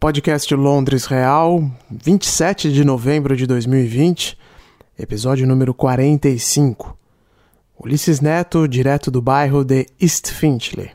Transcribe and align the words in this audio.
Podcast 0.00 0.54
Londres 0.54 1.04
Real, 1.04 1.62
27 1.90 2.72
de 2.72 2.86
novembro 2.86 3.36
de 3.36 3.46
2020, 3.46 4.34
episódio 4.98 5.46
número 5.46 5.74
45. 5.74 6.96
Ulisses 7.78 8.18
Neto, 8.18 8.66
direto 8.66 9.10
do 9.10 9.20
bairro 9.20 9.62
de 9.62 9.86
East 10.00 10.32
Finchley. 10.32 10.90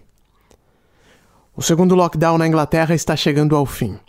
O 1.56 1.62
segundo 1.62 1.94
lockdown 1.94 2.40
na 2.40 2.48
Inglaterra 2.48 2.96
está 2.96 3.16
chegando 3.16 3.56
ao 3.56 3.68
fim. 3.68 4.00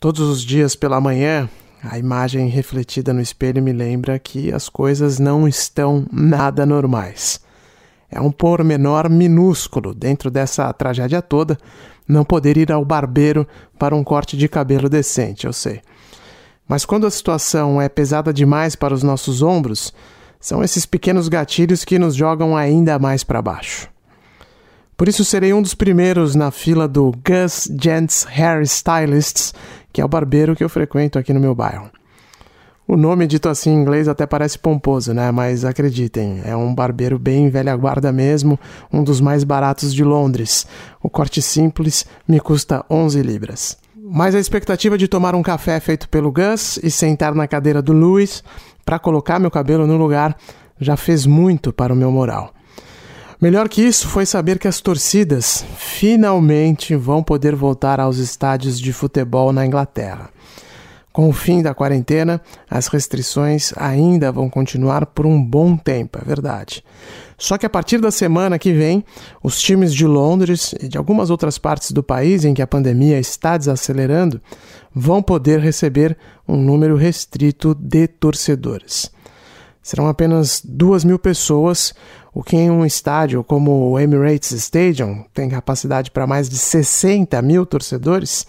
Todos 0.00 0.26
os 0.26 0.42
dias 0.42 0.74
pela 0.74 1.02
manhã, 1.02 1.46
a 1.82 1.98
imagem 1.98 2.48
refletida 2.48 3.12
no 3.12 3.20
espelho 3.20 3.62
me 3.62 3.74
lembra 3.74 4.18
que 4.18 4.50
as 4.50 4.70
coisas 4.70 5.18
não 5.18 5.46
estão 5.46 6.06
nada 6.10 6.64
normais. 6.64 7.43
É 8.14 8.20
um 8.20 8.30
pormenor 8.30 9.10
minúsculo 9.10 9.92
dentro 9.92 10.30
dessa 10.30 10.72
tragédia 10.72 11.20
toda 11.20 11.58
não 12.06 12.24
poder 12.24 12.56
ir 12.56 12.70
ao 12.70 12.84
barbeiro 12.84 13.44
para 13.76 13.96
um 13.96 14.04
corte 14.04 14.36
de 14.36 14.48
cabelo 14.48 14.88
decente, 14.88 15.48
eu 15.48 15.52
sei. 15.52 15.80
Mas 16.68 16.84
quando 16.84 17.08
a 17.08 17.10
situação 17.10 17.82
é 17.82 17.88
pesada 17.88 18.32
demais 18.32 18.76
para 18.76 18.94
os 18.94 19.02
nossos 19.02 19.42
ombros, 19.42 19.92
são 20.38 20.62
esses 20.62 20.86
pequenos 20.86 21.26
gatilhos 21.26 21.84
que 21.84 21.98
nos 21.98 22.14
jogam 22.14 22.56
ainda 22.56 23.00
mais 23.00 23.24
para 23.24 23.42
baixo. 23.42 23.88
Por 24.96 25.08
isso 25.08 25.24
serei 25.24 25.52
um 25.52 25.60
dos 25.60 25.74
primeiros 25.74 26.36
na 26.36 26.52
fila 26.52 26.86
do 26.86 27.10
Gus 27.10 27.68
Gents 27.82 28.24
Hair 28.28 28.62
Stylists, 28.62 29.52
que 29.92 30.00
é 30.00 30.04
o 30.04 30.08
barbeiro 30.08 30.54
que 30.54 30.62
eu 30.62 30.68
frequento 30.68 31.18
aqui 31.18 31.32
no 31.32 31.40
meu 31.40 31.52
bairro. 31.52 31.90
O 32.86 32.98
nome 32.98 33.26
dito 33.26 33.48
assim 33.48 33.70
em 33.70 33.80
inglês 33.80 34.08
até 34.08 34.26
parece 34.26 34.58
pomposo, 34.58 35.14
né? 35.14 35.30
Mas 35.30 35.64
acreditem, 35.64 36.42
é 36.44 36.54
um 36.54 36.74
barbeiro 36.74 37.18
bem 37.18 37.48
velha 37.48 37.74
guarda 37.74 38.12
mesmo, 38.12 38.60
um 38.92 39.02
dos 39.02 39.22
mais 39.22 39.42
baratos 39.42 39.94
de 39.94 40.04
Londres. 40.04 40.66
O 41.02 41.08
corte 41.08 41.40
simples 41.40 42.04
me 42.28 42.38
custa 42.38 42.84
11 42.90 43.22
libras. 43.22 43.78
Mas 43.96 44.34
a 44.34 44.38
expectativa 44.38 44.98
de 44.98 45.08
tomar 45.08 45.34
um 45.34 45.42
café 45.42 45.80
feito 45.80 46.10
pelo 46.10 46.30
Gus 46.30 46.78
e 46.82 46.90
sentar 46.90 47.34
na 47.34 47.48
cadeira 47.48 47.80
do 47.80 47.94
Louis 47.94 48.44
para 48.84 48.98
colocar 48.98 49.40
meu 49.40 49.50
cabelo 49.50 49.86
no 49.86 49.96
lugar 49.96 50.36
já 50.78 50.94
fez 50.94 51.24
muito 51.24 51.72
para 51.72 51.92
o 51.92 51.96
meu 51.96 52.10
moral. 52.10 52.52
Melhor 53.40 53.66
que 53.68 53.82
isso 53.82 54.08
foi 54.08 54.26
saber 54.26 54.58
que 54.58 54.68
as 54.68 54.80
torcidas 54.80 55.64
finalmente 55.76 56.94
vão 56.94 57.22
poder 57.22 57.54
voltar 57.54 57.98
aos 57.98 58.18
estádios 58.18 58.78
de 58.78 58.92
futebol 58.92 59.52
na 59.52 59.64
Inglaterra. 59.64 60.33
Com 61.14 61.28
o 61.28 61.32
fim 61.32 61.62
da 61.62 61.72
quarentena, 61.72 62.42
as 62.68 62.88
restrições 62.88 63.72
ainda 63.76 64.32
vão 64.32 64.50
continuar 64.50 65.06
por 65.06 65.24
um 65.24 65.40
bom 65.40 65.76
tempo, 65.76 66.18
é 66.20 66.24
verdade. 66.24 66.82
Só 67.38 67.56
que 67.56 67.64
a 67.64 67.70
partir 67.70 68.00
da 68.00 68.10
semana 68.10 68.58
que 68.58 68.72
vem, 68.72 69.04
os 69.40 69.60
times 69.60 69.94
de 69.94 70.08
Londres 70.08 70.74
e 70.82 70.88
de 70.88 70.98
algumas 70.98 71.30
outras 71.30 71.56
partes 71.56 71.92
do 71.92 72.02
país 72.02 72.44
em 72.44 72.52
que 72.52 72.60
a 72.60 72.66
pandemia 72.66 73.20
está 73.20 73.56
desacelerando 73.56 74.42
vão 74.92 75.22
poder 75.22 75.60
receber 75.60 76.18
um 76.48 76.56
número 76.56 76.96
restrito 76.96 77.76
de 77.76 78.08
torcedores. 78.08 79.08
Serão 79.80 80.08
apenas 80.08 80.60
duas 80.64 81.04
mil 81.04 81.20
pessoas, 81.20 81.94
o 82.34 82.42
que 82.42 82.56
em 82.56 82.72
um 82.72 82.84
estádio 82.84 83.44
como 83.44 83.92
o 83.92 84.00
Emirates 84.00 84.50
Stadium 84.50 85.24
tem 85.32 85.48
capacidade 85.48 86.10
para 86.10 86.26
mais 86.26 86.48
de 86.48 86.58
60 86.58 87.40
mil 87.40 87.64
torcedores, 87.64 88.48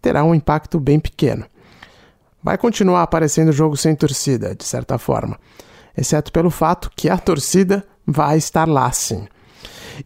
terá 0.00 0.24
um 0.24 0.34
impacto 0.34 0.80
bem 0.80 0.98
pequeno. 0.98 1.44
Vai 2.42 2.56
continuar 2.56 3.02
aparecendo 3.02 3.52
jogo 3.52 3.76
sem 3.76 3.94
torcida, 3.94 4.54
de 4.54 4.64
certa 4.64 4.98
forma, 4.98 5.38
exceto 5.96 6.32
pelo 6.32 6.50
fato 6.50 6.90
que 6.96 7.08
a 7.08 7.18
torcida 7.18 7.84
vai 8.06 8.38
estar 8.38 8.68
lá 8.68 8.90
sim. 8.92 9.26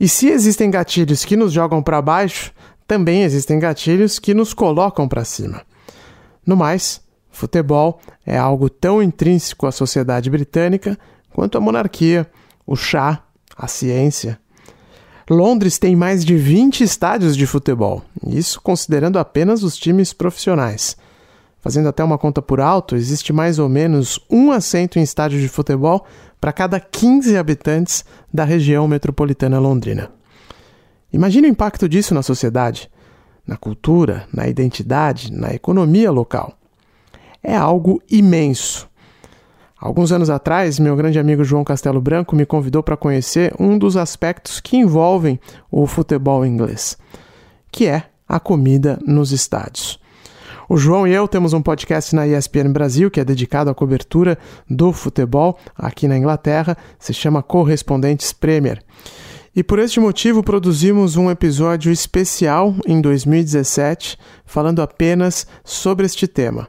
E 0.01 0.09
se 0.09 0.29
existem 0.29 0.71
gatilhos 0.71 1.25
que 1.25 1.37
nos 1.37 1.53
jogam 1.53 1.83
para 1.83 2.01
baixo, 2.01 2.53
também 2.87 3.23
existem 3.23 3.59
gatilhos 3.59 4.19
que 4.19 4.35
nos 4.35 4.55
colocam 4.55 5.07
para 5.07 5.25
cima. 5.25 5.63
No 6.45 6.57
mais, 6.57 7.01
futebol 7.31 8.01
é 8.27 8.37
algo 8.37 8.69
tão 8.69 9.03
intrínseco 9.03 9.67
à 9.67 9.73
sociedade 9.73 10.31
britânica 10.31 10.99
quanto 11.33 11.57
a 11.57 11.61
monarquia 11.61 12.31
o 12.67 12.77
chá, 12.77 13.23
a 13.57 13.69
ciência. 13.69 14.39
Londres 15.31 15.79
tem 15.79 15.95
mais 15.95 16.25
de 16.25 16.37
20 16.37 16.83
estádios 16.83 17.37
de 17.37 17.47
futebol, 17.47 18.03
isso 18.27 18.61
considerando 18.61 19.19
apenas 19.19 19.63
os 19.63 19.77
times 19.77 20.13
profissionais. 20.13 20.97
Fazendo 21.63 21.89
até 21.89 22.03
uma 22.03 22.19
conta 22.19 22.43
por 22.43 22.61
alto, 22.61 22.97
existe 22.97 23.33
mais 23.33 23.61
ou 23.61 23.69
menos 23.69 24.19
um 24.29 24.51
assento 24.51 24.99
em 24.99 25.03
estádio 25.03 25.41
de 25.41 25.47
futebol 25.49 26.05
para 26.41 26.53
cada 26.53 26.81
15 26.81 27.37
habitantes 27.37 28.05
da 28.35 28.43
região 28.43 28.89
metropolitana 28.89 29.61
londrina. 29.61 30.11
Imagine 31.13 31.47
o 31.47 31.51
impacto 31.51 31.89
disso 31.89 32.15
na 32.15 32.23
sociedade, 32.23 32.91
na 33.47 33.57
cultura, 33.57 34.27
na 34.35 34.49
identidade, 34.49 35.33
na 35.33 35.55
economia 35.55 36.11
local. 36.11 36.53
É 37.41 37.55
algo 37.55 38.03
imenso. 38.11 38.91
Alguns 39.79 40.11
anos 40.11 40.31
atrás, 40.31 40.81
meu 40.81 40.97
grande 40.97 41.21
amigo 41.21 41.45
João 41.45 41.63
Castelo 41.63 42.01
Branco 42.01 42.35
me 42.35 42.45
convidou 42.45 42.83
para 42.83 42.97
conhecer 42.97 43.55
um 43.57 43.79
dos 43.79 43.97
aspectos 43.97 44.59
que 44.59 44.77
envolvem 44.77 45.39
o 45.71 45.87
futebol 45.87 46.45
inglês, 46.45 46.99
que 47.71 47.87
é 47.87 48.05
a 48.29 48.41
comida 48.41 48.99
nos 49.07 49.31
estádios. 49.31 50.02
O 50.73 50.79
João 50.79 51.07
e 51.07 51.13
eu 51.13 51.29
temos 51.29 51.53
um 51.53 51.61
podcast 51.61 52.17
na 52.17 52.27
ESPN 52.27 52.73
Brasil 52.73 53.11
que 53.11 53.21
é 53.21 53.25
dedicado 53.27 53.69
à 53.69 53.75
cobertura 53.75 54.39
do 54.67 54.91
futebol 54.91 55.59
aqui 55.77 56.09
na 56.09 56.17
Inglaterra, 56.17 56.79
se 56.99 57.13
chama 57.13 57.43
Correspondentes 57.43 58.33
Premier. 58.33 58.83
E 59.55 59.63
por 59.63 59.79
este 59.79 60.01
motivo 60.01 60.43
produzimos 60.43 61.15
um 61.15 61.31
episódio 61.31 61.93
especial 61.93 62.75
em 62.87 63.03
2017 63.03 64.17
falando 64.47 64.81
apenas 64.81 65.47
sobre 65.63 66.07
este 66.07 66.27
tema 66.27 66.67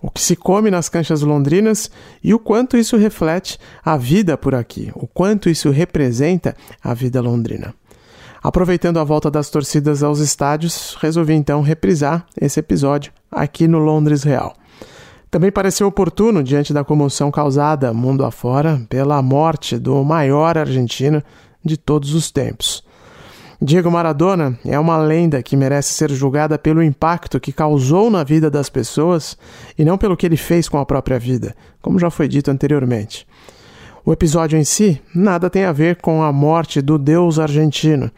o 0.00 0.10
que 0.10 0.20
se 0.20 0.34
come 0.34 0.70
nas 0.70 0.88
canchas 0.88 1.22
londrinas 1.22 1.90
e 2.22 2.34
o 2.34 2.38
quanto 2.38 2.76
isso 2.76 2.96
reflete 2.96 3.58
a 3.84 3.96
vida 3.96 4.36
por 4.36 4.54
aqui, 4.54 4.90
o 4.94 5.06
quanto 5.06 5.48
isso 5.48 5.70
representa 5.70 6.56
a 6.82 6.92
vida 6.92 7.20
londrina. 7.20 7.72
Aproveitando 8.42 8.98
a 8.98 9.04
volta 9.04 9.30
das 9.30 9.50
torcidas 9.50 10.02
aos 10.02 10.18
estádios, 10.18 10.96
resolvi 11.00 11.32
então 11.32 11.62
reprisar 11.62 12.26
esse 12.40 12.58
episódio 12.58 13.12
aqui 13.30 13.68
no 13.68 13.78
Londres 13.78 14.24
Real. 14.24 14.56
Também 15.30 15.52
pareceu 15.52 15.86
oportuno 15.86 16.42
diante 16.42 16.74
da 16.74 16.82
comoção 16.82 17.30
causada 17.30 17.94
mundo 17.94 18.24
afora 18.24 18.82
pela 18.88 19.22
morte 19.22 19.78
do 19.78 20.02
maior 20.02 20.58
argentino 20.58 21.22
de 21.64 21.76
todos 21.76 22.14
os 22.14 22.32
tempos. 22.32 22.84
Diego 23.64 23.88
Maradona 23.92 24.58
é 24.66 24.76
uma 24.76 24.98
lenda 24.98 25.40
que 25.40 25.56
merece 25.56 25.94
ser 25.94 26.10
julgada 26.10 26.58
pelo 26.58 26.82
impacto 26.82 27.38
que 27.38 27.52
causou 27.52 28.10
na 28.10 28.24
vida 28.24 28.50
das 28.50 28.68
pessoas 28.68 29.38
e 29.78 29.84
não 29.84 29.96
pelo 29.96 30.16
que 30.16 30.26
ele 30.26 30.36
fez 30.36 30.68
com 30.68 30.78
a 30.78 30.84
própria 30.84 31.16
vida, 31.16 31.54
como 31.80 31.96
já 31.96 32.10
foi 32.10 32.26
dito 32.26 32.50
anteriormente. 32.50 33.24
O 34.04 34.12
episódio 34.12 34.58
em 34.58 34.64
si 34.64 35.00
nada 35.14 35.48
tem 35.48 35.64
a 35.64 35.72
ver 35.72 35.96
com 35.96 36.22
a 36.22 36.32
morte 36.32 36.82
do 36.82 36.98
deus 36.98 37.38
argentino, 37.38 38.10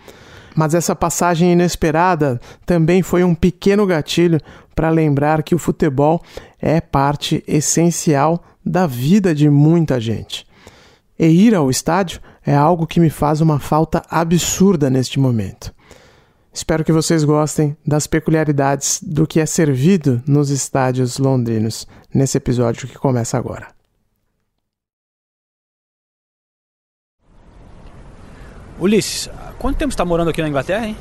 mas 0.54 0.72
essa 0.72 0.96
passagem 0.96 1.52
inesperada 1.52 2.40
também 2.64 3.02
foi 3.02 3.22
um 3.22 3.34
pequeno 3.34 3.86
gatilho 3.86 4.40
para 4.74 4.88
lembrar 4.88 5.42
que 5.42 5.54
o 5.54 5.58
futebol 5.58 6.22
é 6.60 6.80
parte 6.80 7.44
essencial 7.46 8.42
da 8.64 8.86
vida 8.86 9.34
de 9.34 9.50
muita 9.50 10.00
gente. 10.00 10.46
E 11.18 11.26
ir 11.26 11.54
ao 11.54 11.70
estádio 11.70 12.20
é 12.46 12.54
algo 12.54 12.86
que 12.86 13.00
me 13.00 13.10
faz 13.10 13.40
uma 13.40 13.58
falta 13.58 14.02
absurda 14.08 14.88
neste 14.88 15.20
momento. 15.20 15.72
Espero 16.52 16.84
que 16.84 16.92
vocês 16.92 17.24
gostem 17.24 17.76
das 17.86 18.06
peculiaridades 18.06 19.00
do 19.02 19.26
que 19.26 19.40
é 19.40 19.46
servido 19.46 20.22
nos 20.26 20.50
estádios 20.50 21.18
londrinos 21.18 21.86
nesse 22.12 22.38
episódio 22.38 22.88
que 22.88 22.96
começa 22.96 23.36
agora. 23.36 23.74
Ulisses, 28.78 29.30
quanto 29.58 29.76
tempo 29.76 29.90
está 29.90 30.04
morando 30.04 30.30
aqui 30.30 30.42
na 30.42 30.48
Inglaterra, 30.48 30.86
hein? 30.86 30.96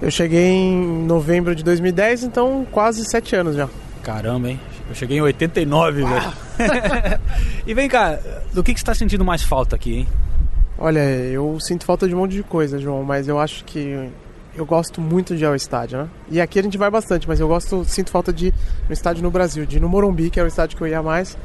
Eu 0.00 0.10
cheguei 0.10 0.48
em 0.48 1.04
novembro 1.04 1.54
de 1.54 1.62
2010, 1.62 2.24
então 2.24 2.66
quase 2.70 3.04
sete 3.04 3.36
anos 3.36 3.54
já. 3.54 3.68
Caramba, 4.02 4.50
hein? 4.50 4.60
Eu 4.88 4.94
cheguei 4.94 5.18
em 5.18 5.20
89, 5.20 6.02
velho. 6.02 6.32
e 7.66 7.72
vem 7.72 7.88
cá, 7.88 8.18
do 8.52 8.62
que, 8.62 8.74
que 8.74 8.80
você 8.80 8.82
está 8.82 8.94
sentindo 8.94 9.24
mais 9.24 9.42
falta 9.42 9.76
aqui, 9.76 9.98
hein? 9.98 10.08
Olha, 10.76 10.98
eu 10.98 11.58
sinto 11.60 11.84
falta 11.84 12.08
de 12.08 12.14
um 12.14 12.18
monte 12.18 12.32
de 12.32 12.42
coisa, 12.42 12.78
João, 12.78 13.04
mas 13.04 13.28
eu 13.28 13.38
acho 13.38 13.64
que 13.64 14.10
eu 14.56 14.66
gosto 14.66 15.00
muito 15.00 15.36
de 15.36 15.44
ir 15.44 15.46
ao 15.46 15.54
estádio, 15.54 15.98
né? 15.98 16.08
E 16.30 16.40
aqui 16.40 16.58
a 16.58 16.62
gente 16.62 16.76
vai 16.76 16.90
bastante, 16.90 17.28
mas 17.28 17.40
eu 17.40 17.46
gosto, 17.46 17.84
sinto 17.84 18.10
falta 18.10 18.32
de 18.32 18.52
no 18.88 18.92
estádio 18.92 19.22
no 19.22 19.30
Brasil, 19.30 19.64
de 19.64 19.76
ir 19.76 19.80
no 19.80 19.88
Morumbi, 19.88 20.28
que 20.28 20.40
é 20.40 20.42
o 20.42 20.46
estádio 20.46 20.76
que 20.76 20.82
eu 20.82 20.88
ia 20.88 21.02
mais. 21.02 21.38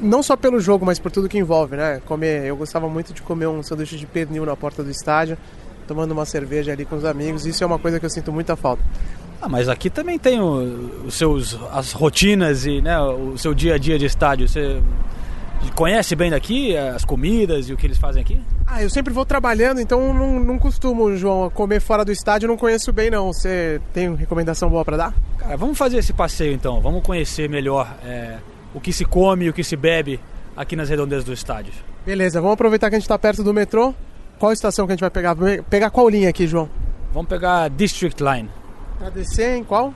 Não 0.00 0.22
só 0.22 0.36
pelo 0.36 0.58
jogo, 0.60 0.84
mas 0.84 0.98
por 0.98 1.10
tudo 1.10 1.28
que 1.28 1.38
envolve, 1.38 1.76
né? 1.76 2.00
Comer, 2.06 2.44
eu 2.44 2.56
gostava 2.56 2.88
muito 2.88 3.12
de 3.12 3.22
comer 3.22 3.46
um 3.46 3.62
sanduíche 3.62 3.96
de 3.96 4.06
pernil 4.06 4.44
na 4.44 4.56
porta 4.56 4.82
do 4.82 4.90
estádio, 4.90 5.36
tomando 5.86 6.12
uma 6.12 6.24
cerveja 6.24 6.72
ali 6.72 6.84
com 6.84 6.96
os 6.96 7.04
amigos. 7.04 7.46
Isso 7.46 7.62
é 7.62 7.66
uma 7.66 7.78
coisa 7.78 8.00
que 8.00 8.06
eu 8.06 8.10
sinto 8.10 8.32
muita 8.32 8.56
falta. 8.56 8.82
Ah, 9.40 9.48
mas 9.48 9.68
aqui 9.68 9.90
também 9.90 10.18
tem 10.18 10.40
os 10.40 11.14
seus 11.14 11.58
as 11.70 11.92
rotinas 11.92 12.64
e 12.64 12.80
né, 12.80 12.98
o 13.00 13.36
seu 13.36 13.54
dia 13.54 13.74
a 13.74 13.78
dia 13.78 13.98
de 13.98 14.06
estádio. 14.06 14.48
Você 14.48 14.80
Conhece 15.74 16.14
bem 16.14 16.30
daqui 16.30 16.76
as 16.76 17.04
comidas 17.04 17.68
e 17.68 17.72
o 17.72 17.76
que 17.76 17.86
eles 17.86 17.98
fazem 17.98 18.22
aqui? 18.22 18.40
Ah, 18.66 18.82
eu 18.82 18.90
sempre 18.90 19.12
vou 19.12 19.24
trabalhando, 19.24 19.80
então 19.80 20.12
não, 20.12 20.38
não 20.40 20.58
costumo, 20.58 21.14
João, 21.16 21.50
comer 21.50 21.80
fora 21.80 22.04
do 22.04 22.12
estádio, 22.12 22.48
não 22.48 22.56
conheço 22.56 22.92
bem 22.92 23.10
não. 23.10 23.32
Você 23.32 23.80
tem 23.92 24.14
recomendação 24.14 24.68
boa 24.68 24.84
para 24.84 24.96
dar? 24.96 25.14
Cara, 25.38 25.56
vamos 25.56 25.76
fazer 25.76 25.98
esse 25.98 26.12
passeio 26.12 26.52
então, 26.52 26.80
vamos 26.80 27.02
conhecer 27.02 27.48
melhor 27.48 27.94
é, 28.04 28.38
o 28.76 28.80
que 28.80 28.92
se 28.92 29.06
come 29.06 29.46
e 29.46 29.48
o 29.48 29.54
que 29.54 29.64
se 29.64 29.74
bebe 29.74 30.20
aqui 30.54 30.76
nas 30.76 30.90
redondezas 30.90 31.24
do 31.24 31.32
estádio. 31.32 31.72
Beleza, 32.04 32.42
vamos 32.42 32.52
aproveitar 32.52 32.90
que 32.90 32.96
a 32.96 32.98
gente 32.98 33.06
está 33.06 33.18
perto 33.18 33.42
do 33.42 33.54
metrô. 33.54 33.94
Qual 34.38 34.52
estação 34.52 34.86
que 34.86 34.92
a 34.92 34.94
gente 34.94 35.00
vai 35.00 35.08
pegar? 35.08 35.34
Pegar 35.70 35.88
qual 35.88 36.06
linha 36.10 36.28
aqui, 36.28 36.46
João? 36.46 36.68
Vamos 37.10 37.26
pegar 37.26 37.70
District 37.70 38.22
Line. 38.22 38.50
Pra 38.98 39.08
descer 39.08 39.56
em 39.56 39.64
qual? 39.64 39.94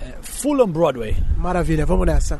É, 0.00 0.12
Fulham 0.22 0.68
Broadway. 0.68 1.16
Maravilha, 1.36 1.84
vamos 1.84 2.06
nessa. 2.06 2.38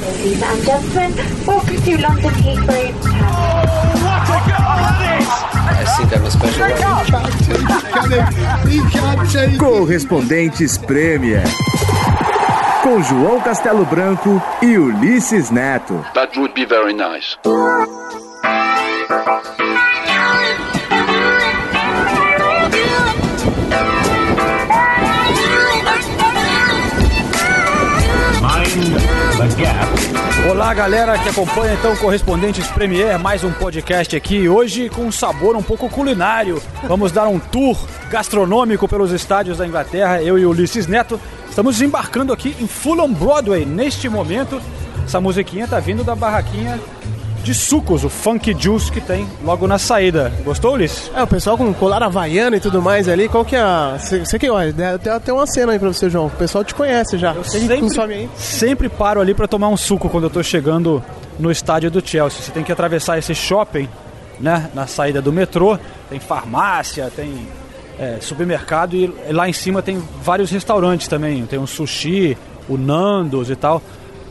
Ladies 0.00 0.40
and 0.42 0.62
gentlemen, 0.64 1.12
welcome 1.44 1.76
to 1.76 1.90
London 2.00 2.30
Heathrow. 2.30 2.94
Oh, 3.20 3.64
what 4.04 4.30
a 4.30 4.38
goal 4.46 4.78
that 4.78 5.18
is! 5.18 5.26
I 5.66 5.84
think 5.96 6.12
I'm 6.14 6.24
a 6.24 6.30
special 6.30 6.70
Correspondentes 9.58 10.78
Premier. 10.78 11.42
Com 12.82 13.02
João 13.02 13.38
Castelo 13.40 13.84
Branco 13.84 14.42
e 14.62 14.78
Ulisses 14.78 15.50
Neto. 15.50 16.02
That 16.14 16.38
would 16.38 16.54
be 16.54 16.64
very 16.64 16.94
nice. 16.94 17.36
Olá, 30.50 30.72
galera 30.72 31.18
que 31.18 31.28
acompanha 31.28 31.74
então 31.74 31.94
Correspondentes 31.96 32.66
Premier, 32.68 33.18
mais 33.18 33.44
um 33.44 33.52
podcast 33.52 34.16
aqui. 34.16 34.48
Hoje 34.48 34.88
com 34.88 35.02
um 35.02 35.12
sabor 35.12 35.54
um 35.54 35.62
pouco 35.62 35.88
culinário. 35.90 36.62
Vamos 36.84 37.12
dar 37.12 37.28
um 37.28 37.38
tour 37.38 37.78
gastronômico 38.10 38.88
pelos 38.88 39.12
estádios 39.12 39.58
da 39.58 39.66
Inglaterra. 39.66 40.22
Eu 40.22 40.38
e 40.38 40.46
Ulisses 40.46 40.86
Neto 40.86 41.20
estamos 41.60 41.82
embarcando 41.82 42.32
aqui 42.32 42.56
em 42.58 42.66
Fulham 42.66 43.12
Broadway 43.12 43.66
neste 43.66 44.08
momento. 44.08 44.58
Essa 45.04 45.20
musiquinha 45.20 45.68
tá 45.68 45.78
vindo 45.78 46.02
da 46.02 46.16
barraquinha 46.16 46.80
de 47.44 47.52
sucos, 47.52 48.02
o 48.02 48.08
Funk 48.08 48.56
Juice 48.58 48.90
que 48.90 48.98
tem 48.98 49.28
logo 49.44 49.66
na 49.66 49.78
saída. 49.78 50.32
Gostou, 50.42 50.72
Ulisses? 50.72 51.10
É, 51.14 51.22
o 51.22 51.26
pessoal 51.26 51.58
com 51.58 51.72
colar 51.74 52.02
havaiano 52.02 52.56
e 52.56 52.60
tudo 52.60 52.80
mais 52.80 53.08
ali, 53.08 53.28
qual 53.28 53.44
que 53.44 53.56
é 53.56 53.60
a... 53.60 53.98
Você 53.98 54.38
que, 54.38 54.48
olha, 54.48 54.72
tem 54.98 55.12
até 55.12 55.30
uma 55.30 55.46
cena 55.46 55.72
aí 55.72 55.78
pra 55.78 55.88
você, 55.88 56.08
João. 56.08 56.28
O 56.28 56.30
pessoal 56.30 56.64
te 56.64 56.74
conhece 56.74 57.18
já. 57.18 57.34
Eu 57.34 57.44
sempre, 57.44 57.78
sempre 58.36 58.88
paro 58.88 59.20
ali 59.20 59.34
para 59.34 59.46
tomar 59.46 59.68
um 59.68 59.76
suco 59.76 60.08
quando 60.08 60.24
eu 60.24 60.30
tô 60.30 60.42
chegando 60.42 61.04
no 61.38 61.50
estádio 61.50 61.90
do 61.90 62.00
Chelsea. 62.06 62.40
Você 62.40 62.52
tem 62.52 62.64
que 62.64 62.72
atravessar 62.72 63.18
esse 63.18 63.34
shopping, 63.34 63.86
né, 64.38 64.70
na 64.72 64.86
saída 64.86 65.20
do 65.20 65.30
metrô. 65.30 65.78
Tem 66.08 66.18
farmácia, 66.18 67.12
tem 67.14 67.46
é, 68.00 68.16
supermercado 68.18 68.96
e 68.96 69.12
lá 69.30 69.46
em 69.46 69.52
cima 69.52 69.82
tem 69.82 70.02
vários 70.22 70.50
restaurantes 70.50 71.06
também. 71.06 71.44
Tem 71.44 71.58
um 71.58 71.66
sushi, 71.66 72.36
o 72.66 72.78
Nandos 72.78 73.50
e 73.50 73.56
tal. 73.56 73.82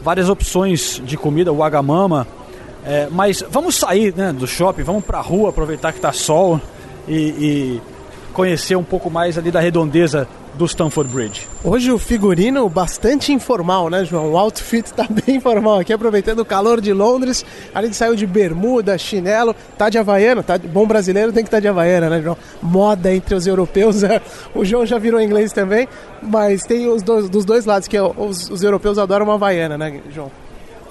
Várias 0.01 0.27
opções 0.27 0.99
de 1.05 1.15
comida, 1.15 1.53
o 1.53 1.63
Agamama. 1.63 2.27
É, 2.83 3.07
mas 3.11 3.43
vamos 3.51 3.75
sair 3.75 4.13
né, 4.15 4.33
do 4.33 4.47
shopping, 4.47 4.81
vamos 4.81 5.05
pra 5.05 5.21
rua, 5.21 5.49
aproveitar 5.49 5.93
que 5.93 5.99
tá 5.99 6.11
sol 6.11 6.59
e, 7.07 7.13
e, 7.13 7.81
conhecer 8.33 8.75
um 8.75 8.83
pouco 8.83 9.09
mais 9.09 9.37
ali 9.37 9.51
da 9.51 9.59
redondeza 9.59 10.27
do 10.55 10.65
Stamford 10.65 11.11
Bridge. 11.11 11.47
Hoje 11.63 11.91
o 11.91 11.99
figurino 11.99 12.67
bastante 12.69 13.31
informal, 13.31 13.89
né, 13.89 14.03
João? 14.03 14.31
O 14.31 14.37
outfit 14.37 14.93
tá 14.93 15.07
bem 15.09 15.37
informal 15.37 15.79
aqui, 15.79 15.93
aproveitando 15.93 16.39
o 16.39 16.45
calor 16.45 16.81
de 16.81 16.93
Londres. 16.93 17.45
A 17.73 17.83
gente 17.83 17.95
saiu 17.95 18.15
de 18.15 18.25
bermuda, 18.25 18.97
chinelo, 18.97 19.55
tá 19.77 19.89
de 19.89 19.97
havaiana, 19.97 20.43
tá 20.43 20.57
bom 20.57 20.85
brasileiro 20.85 21.31
tem 21.31 21.43
que 21.43 21.47
estar 21.47 21.57
tá 21.57 21.61
de 21.61 21.67
havaiana, 21.67 22.09
né, 22.09 22.21
João? 22.21 22.37
Moda 22.61 23.13
entre 23.13 23.35
os 23.35 23.47
europeus. 23.47 24.01
o 24.53 24.65
João 24.65 24.85
já 24.85 24.97
virou 24.97 25.21
inglês 25.21 25.51
também, 25.53 25.87
mas 26.21 26.63
tem 26.63 26.87
os 26.87 27.01
dois, 27.01 27.29
dos 27.29 27.45
dois 27.45 27.65
lados, 27.65 27.87
que 27.87 27.97
é, 27.97 28.01
os, 28.01 28.49
os 28.49 28.63
europeus 28.63 28.97
adoram 28.97 29.25
uma 29.25 29.35
havaiana, 29.35 29.77
né, 29.77 30.01
João? 30.13 30.31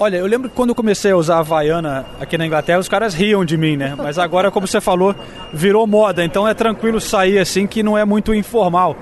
Olha, 0.01 0.17
eu 0.19 0.27
lembro 0.27 0.49
que 0.49 0.55
quando 0.55 0.69
eu 0.69 0.77
comecei 0.77 1.11
a 1.11 1.17
usar 1.17 1.37
a 1.37 1.39
Havaiana 1.41 2.07
aqui 2.21 2.39
na 2.39 2.47
Inglaterra, 2.47 2.79
os 2.79 2.89
caras 2.89 3.15
riam 3.15 3.45
de 3.45 3.57
mim, 3.57 3.77
né? 3.77 3.97
Mas 3.99 4.17
agora, 4.17 4.49
como 4.49 4.65
você 4.65 4.81
falou, 4.81 5.13
virou 5.53 5.85
moda, 5.89 6.25
então 6.25 6.47
é 6.47 6.55
tranquilo 6.55 7.01
sair 7.01 7.37
assim 7.41 7.67
que 7.67 7.83
não 7.83 7.99
é 7.99 8.05
muito 8.05 8.33
informal. 8.33 8.97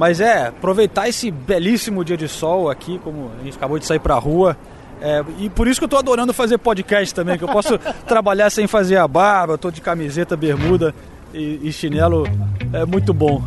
Mas 0.00 0.18
é, 0.18 0.46
aproveitar 0.46 1.10
esse 1.10 1.30
belíssimo 1.30 2.02
dia 2.02 2.16
de 2.16 2.26
sol 2.26 2.70
aqui, 2.70 2.98
como 3.04 3.30
a 3.38 3.44
gente 3.44 3.58
acabou 3.58 3.78
de 3.78 3.84
sair 3.84 3.98
pra 3.98 4.14
rua. 4.14 4.56
É, 4.98 5.22
e 5.38 5.50
por 5.50 5.68
isso 5.68 5.78
que 5.78 5.84
eu 5.84 5.88
tô 5.90 5.98
adorando 5.98 6.32
fazer 6.32 6.56
podcast 6.56 7.14
também, 7.14 7.36
que 7.36 7.44
eu 7.44 7.48
posso 7.48 7.78
trabalhar 8.08 8.48
sem 8.48 8.66
fazer 8.66 8.96
a 8.96 9.06
barba, 9.06 9.52
eu 9.52 9.58
tô 9.58 9.70
de 9.70 9.82
camiseta, 9.82 10.38
bermuda 10.38 10.94
e, 11.34 11.60
e 11.64 11.70
chinelo, 11.70 12.26
é 12.72 12.86
muito 12.86 13.12
bom. 13.12 13.42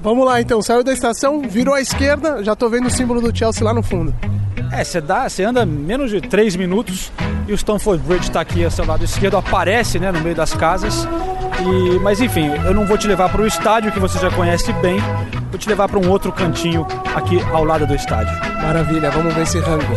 Vamos 0.00 0.24
lá 0.24 0.40
então, 0.40 0.62
saiu 0.62 0.84
da 0.84 0.92
estação, 0.92 1.42
virou 1.42 1.74
à 1.74 1.80
esquerda, 1.80 2.44
já 2.44 2.54
tô 2.54 2.68
vendo 2.68 2.86
o 2.86 2.90
símbolo 2.90 3.20
do 3.20 3.36
Chelsea 3.36 3.64
lá 3.64 3.74
no 3.74 3.82
fundo. 3.82 4.14
É, 4.70 4.84
você 4.84 5.00
dá, 5.00 5.28
você 5.28 5.42
anda 5.42 5.66
menos 5.66 6.12
de 6.12 6.20
3 6.20 6.54
minutos 6.54 7.10
e 7.48 7.52
o 7.52 7.56
Stamford 7.56 8.04
Bridge 8.04 8.28
está 8.28 8.40
aqui 8.40 8.64
ao 8.64 8.70
seu 8.70 8.86
lado 8.86 9.04
esquerdo, 9.04 9.36
aparece 9.36 9.98
né, 9.98 10.12
no 10.12 10.20
meio 10.20 10.36
das 10.36 10.54
casas. 10.54 11.08
E, 11.60 11.98
mas 12.00 12.20
enfim, 12.20 12.48
eu 12.64 12.74
não 12.74 12.86
vou 12.86 12.96
te 12.96 13.06
levar 13.06 13.28
para 13.28 13.42
o 13.42 13.46
estádio 13.46 13.92
que 13.92 13.98
você 13.98 14.18
já 14.18 14.30
conhece 14.30 14.72
bem, 14.74 15.00
vou 15.50 15.58
te 15.58 15.68
levar 15.68 15.88
para 15.88 15.98
um 15.98 16.08
outro 16.08 16.32
cantinho 16.32 16.86
aqui 17.14 17.40
ao 17.52 17.64
lado 17.64 17.86
do 17.86 17.94
estádio. 17.94 18.32
Maravilha, 18.62 19.10
vamos 19.10 19.34
ver 19.34 19.42
esse 19.42 19.58
rango. 19.58 19.94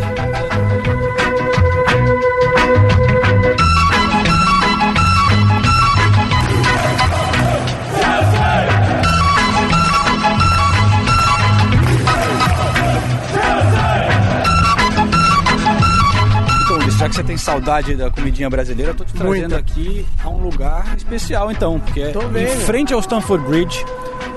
Que 17.11 17.15
você 17.15 17.23
tem 17.23 17.35
saudade 17.35 17.93
da 17.93 18.09
comidinha 18.09 18.49
brasileira, 18.49 18.91
eu 18.91 18.95
tô 18.95 19.03
te 19.03 19.13
trazendo 19.13 19.49
Muita. 19.49 19.57
aqui 19.57 20.05
a 20.23 20.29
um 20.29 20.41
lugar 20.41 20.95
especial 20.95 21.51
então, 21.51 21.77
porque 21.77 22.03
em 22.03 22.59
frente 22.61 22.93
ao 22.93 23.01
Stanford 23.01 23.45
Bridge 23.45 23.85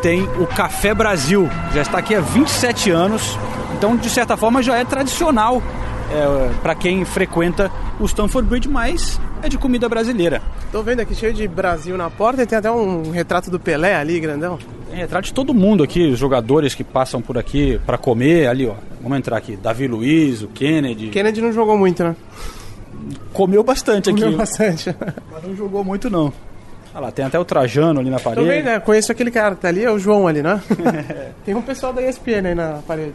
tem 0.03 0.25
o 0.41 0.47
Café 0.47 0.93
Brasil, 0.93 1.49
já 1.73 1.83
está 1.83 1.99
aqui 1.99 2.17
há 2.17 2.21
27 2.21 2.91
anos, 2.91 3.39
então 3.79 3.97
de 3.97 4.11
certa 4.11 4.37
forma 4.37 4.61
já 4.61 4.77
é 4.77 4.85
tradicional 4.85 5.63
é, 6.11 6.51
para 6.63 6.75
quem 6.75 7.05
frequenta 7.05 7.71
o 8.01 8.07
Stanford 8.07 8.49
Bridge, 8.49 8.69
mas 8.69 9.21
é 9.41 9.49
de 9.49 9.57
comida 9.57 9.89
brasileira. 9.89 10.43
Tô 10.73 10.83
vendo 10.83 10.99
aqui 10.99 11.15
cheio 11.15 11.33
de 11.33 11.47
Brasil 11.47 11.97
na 11.97 12.11
porta 12.11 12.43
e 12.43 12.47
tem 12.47 12.59
até 12.59 12.73
um 12.73 13.13
retrato 13.13 13.53
do 13.53 13.61
Pelé 13.61 13.95
ali, 13.95 14.19
grandão. 14.19 14.59
Tem 14.91 14.99
retrato 14.99 15.27
de 15.27 15.33
todo 15.33 15.55
mundo 15.55 15.85
aqui, 15.85 16.09
os 16.09 16.19
jogadores 16.19 16.75
que 16.75 16.83
passam 16.83 17.23
por 17.23 17.39
aqui 17.39 17.81
para 17.87 17.97
comer, 17.97 18.49
ali 18.49 18.67
ó. 18.67 18.75
Vamos 19.01 19.19
entrar 19.19 19.37
aqui, 19.37 19.57
Davi 19.57 19.87
Luiz, 19.87 20.43
o 20.43 20.49
Kennedy. 20.49 21.09
Kennedy 21.09 21.41
não 21.41 21.53
jogou 21.53 21.79
muito, 21.79 22.03
né? 22.03 22.17
Comeu 23.33 23.63
bastante 23.63 24.11
Comeu 24.11 24.15
aqui. 24.15 24.33
Comeu 24.33 24.39
bastante. 24.39 24.97
Mas 25.33 25.43
não 25.43 25.57
jogou 25.57 25.85
muito 25.85 26.09
não. 26.11 26.33
Olha 26.95 27.07
lá, 27.07 27.11
tem 27.11 27.25
até 27.25 27.39
o 27.39 27.45
Trajano 27.45 27.99
ali 27.99 28.09
na 28.09 28.21
parede. 28.21 28.41
Tô 28.41 28.47
vendo, 28.47 28.65
né? 28.67 28.79
Conheço 28.81 29.11
aquele 29.11 29.31
cara 29.31 29.57
que 29.57 29.63
tá 29.63 29.69
ali, 29.69 29.85
é 29.85 29.91
o 29.91 29.99
João 29.99 30.29
ali, 30.29 30.43
né? 30.43 30.61
tem 31.45 31.55
um 31.55 31.63
pessoal 31.63 31.93
da 31.93 32.01
ESPN 32.03 32.47
aí 32.47 32.55
na 32.55 32.81
parede. 32.87 33.15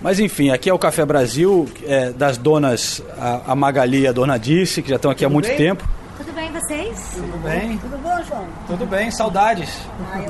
Mas 0.00 0.18
enfim, 0.18 0.50
aqui 0.50 0.68
é 0.68 0.74
o 0.74 0.78
Café 0.78 1.04
Brasil, 1.04 1.68
é, 1.86 2.10
das 2.10 2.36
donas, 2.38 3.02
a, 3.18 3.52
a 3.52 3.54
Magali 3.54 4.00
e 4.02 4.06
a 4.06 4.12
Dona 4.12 4.38
Dice, 4.38 4.82
que 4.82 4.88
já 4.88 4.96
estão 4.96 5.10
aqui 5.10 5.24
Tudo 5.24 5.30
há 5.30 5.32
muito 5.32 5.48
bem? 5.48 5.56
tempo. 5.56 5.88
Tudo 6.24 6.34
bem 6.36 6.50
vocês? 6.52 7.10
Tudo 7.14 7.38
bem? 7.42 7.78
Tudo 7.78 7.98
bom, 7.98 8.22
João? 8.26 8.46
Tudo 8.66 8.86
bem, 8.86 9.10
saudades. 9.10 9.68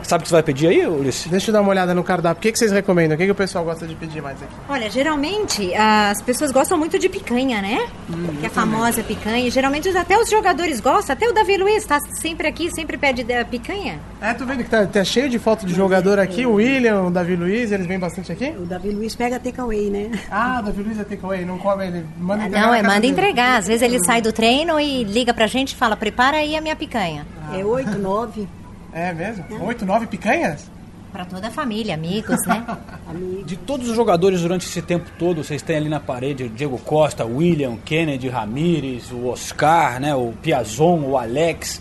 Sabe 0.03 0.23
o 0.23 0.25
que 0.25 0.29
você 0.29 0.35
vai 0.35 0.43
pedir 0.43 0.67
aí, 0.67 0.87
Ulisses? 0.87 1.31
Deixa 1.31 1.51
eu 1.51 1.53
dar 1.53 1.61
uma 1.61 1.71
olhada 1.71 1.95
no 1.95 2.03
cardápio. 2.03 2.41
O 2.41 2.43
que, 2.43 2.51
que 2.53 2.59
vocês 2.59 2.73
recomendam? 2.73 3.15
O 3.15 3.19
que, 3.19 3.25
que 3.27 3.31
o 3.31 3.35
pessoal 3.35 3.65
gosta 3.65 3.87
de 3.87 3.95
pedir 3.95 4.21
mais 4.21 4.43
aqui? 4.43 4.53
Olha, 4.69 4.91
geralmente 4.91 5.73
as 5.75 6.21
pessoas 6.21 6.51
gostam 6.51 6.77
muito 6.77 6.99
de 6.99 7.09
picanha, 7.09 7.63
né? 7.63 7.87
Hum, 8.11 8.37
que 8.41 8.45
é 8.45 8.49
a 8.49 8.51
famosa 8.51 9.03
picanha. 9.05 9.49
Geralmente 9.51 9.89
até 9.97 10.19
os 10.19 10.29
jogadores 10.29 10.81
gostam. 10.81 11.13
Até 11.15 11.29
o 11.29 11.33
Davi 11.33 11.57
Luiz 11.57 11.85
tá 11.87 11.99
sempre 12.21 12.49
aqui, 12.49 12.71
sempre 12.75 12.99
pede 12.99 13.33
a 13.33 13.45
picanha. 13.45 14.01
É, 14.21 14.35
tô 14.35 14.45
vendo 14.45 14.65
que 14.65 14.71
tá, 14.71 14.85
tá 14.87 15.05
cheio 15.05 15.29
de 15.29 15.39
foto 15.39 15.65
de 15.65 15.75
jogador 15.75 16.19
aqui. 16.19 16.45
O 16.45 16.55
William, 16.55 17.03
o 17.03 17.11
Davi 17.11 17.37
Luiz, 17.37 17.71
eles 17.71 17.87
vêm 17.87 17.99
bastante 17.99 18.33
aqui? 18.33 18.53
O 18.59 18.65
Davi 18.67 18.91
Luiz 18.91 19.15
pega 19.15 19.39
takeaway, 19.39 19.91
né? 19.91 20.11
Ah, 20.31 20.59
o 20.61 20.67
Davi 20.67 20.83
Luiz 20.83 20.99
é 20.99 21.05
takeaway, 21.05 21.45
não 21.45 21.59
come, 21.59 21.87
ele 21.87 22.07
manda 22.19 22.45
entregar 22.47 22.67
Não, 22.67 22.75
é 22.75 22.83
manda 22.83 23.01
dele. 23.01 23.13
entregar. 23.13 23.59
Às 23.59 23.67
vezes 23.69 23.83
ele 23.83 24.03
sai 24.05 24.21
do 24.21 24.33
treino 24.33 24.81
e 24.81 25.05
liga 25.05 25.33
pra 25.33 25.47
gente 25.47 25.73
e 25.73 25.77
fala: 25.85 25.97
prepara 25.97 26.39
aí 26.39 26.57
a 26.57 26.61
minha 26.61 26.77
picanha. 26.77 27.27
É 27.53 27.65
oito, 27.65 27.99
nove. 27.99 28.49
É 28.93 29.13
mesmo? 29.13 29.45
Oito, 29.65 29.85
nove 29.85 30.07
picanhas? 30.07 30.71
Pra 31.13 31.25
toda 31.25 31.47
a 31.47 31.51
família, 31.51 31.95
amigos, 31.95 32.45
né? 32.47 32.65
De 33.47 33.57
todos 33.57 33.89
os 33.89 33.95
jogadores 33.95 34.41
durante 34.41 34.67
esse 34.67 34.83
tempo 34.83 35.09
todo, 35.19 35.45
vocês 35.45 35.63
têm 35.63 35.77
ali 35.77 35.89
na 35.89 36.01
parede 36.01 36.45
o 36.45 36.49
Diego 36.49 36.77
Costa, 36.79 37.25
William, 37.25 37.77
Kennedy, 37.85 38.29
Ramírez, 38.29 39.13
o 39.13 39.27
Oscar, 39.29 40.01
né, 40.01 40.13
o 40.15 40.33
Piazon, 40.43 41.01
o 41.03 41.17
Alex. 41.17 41.81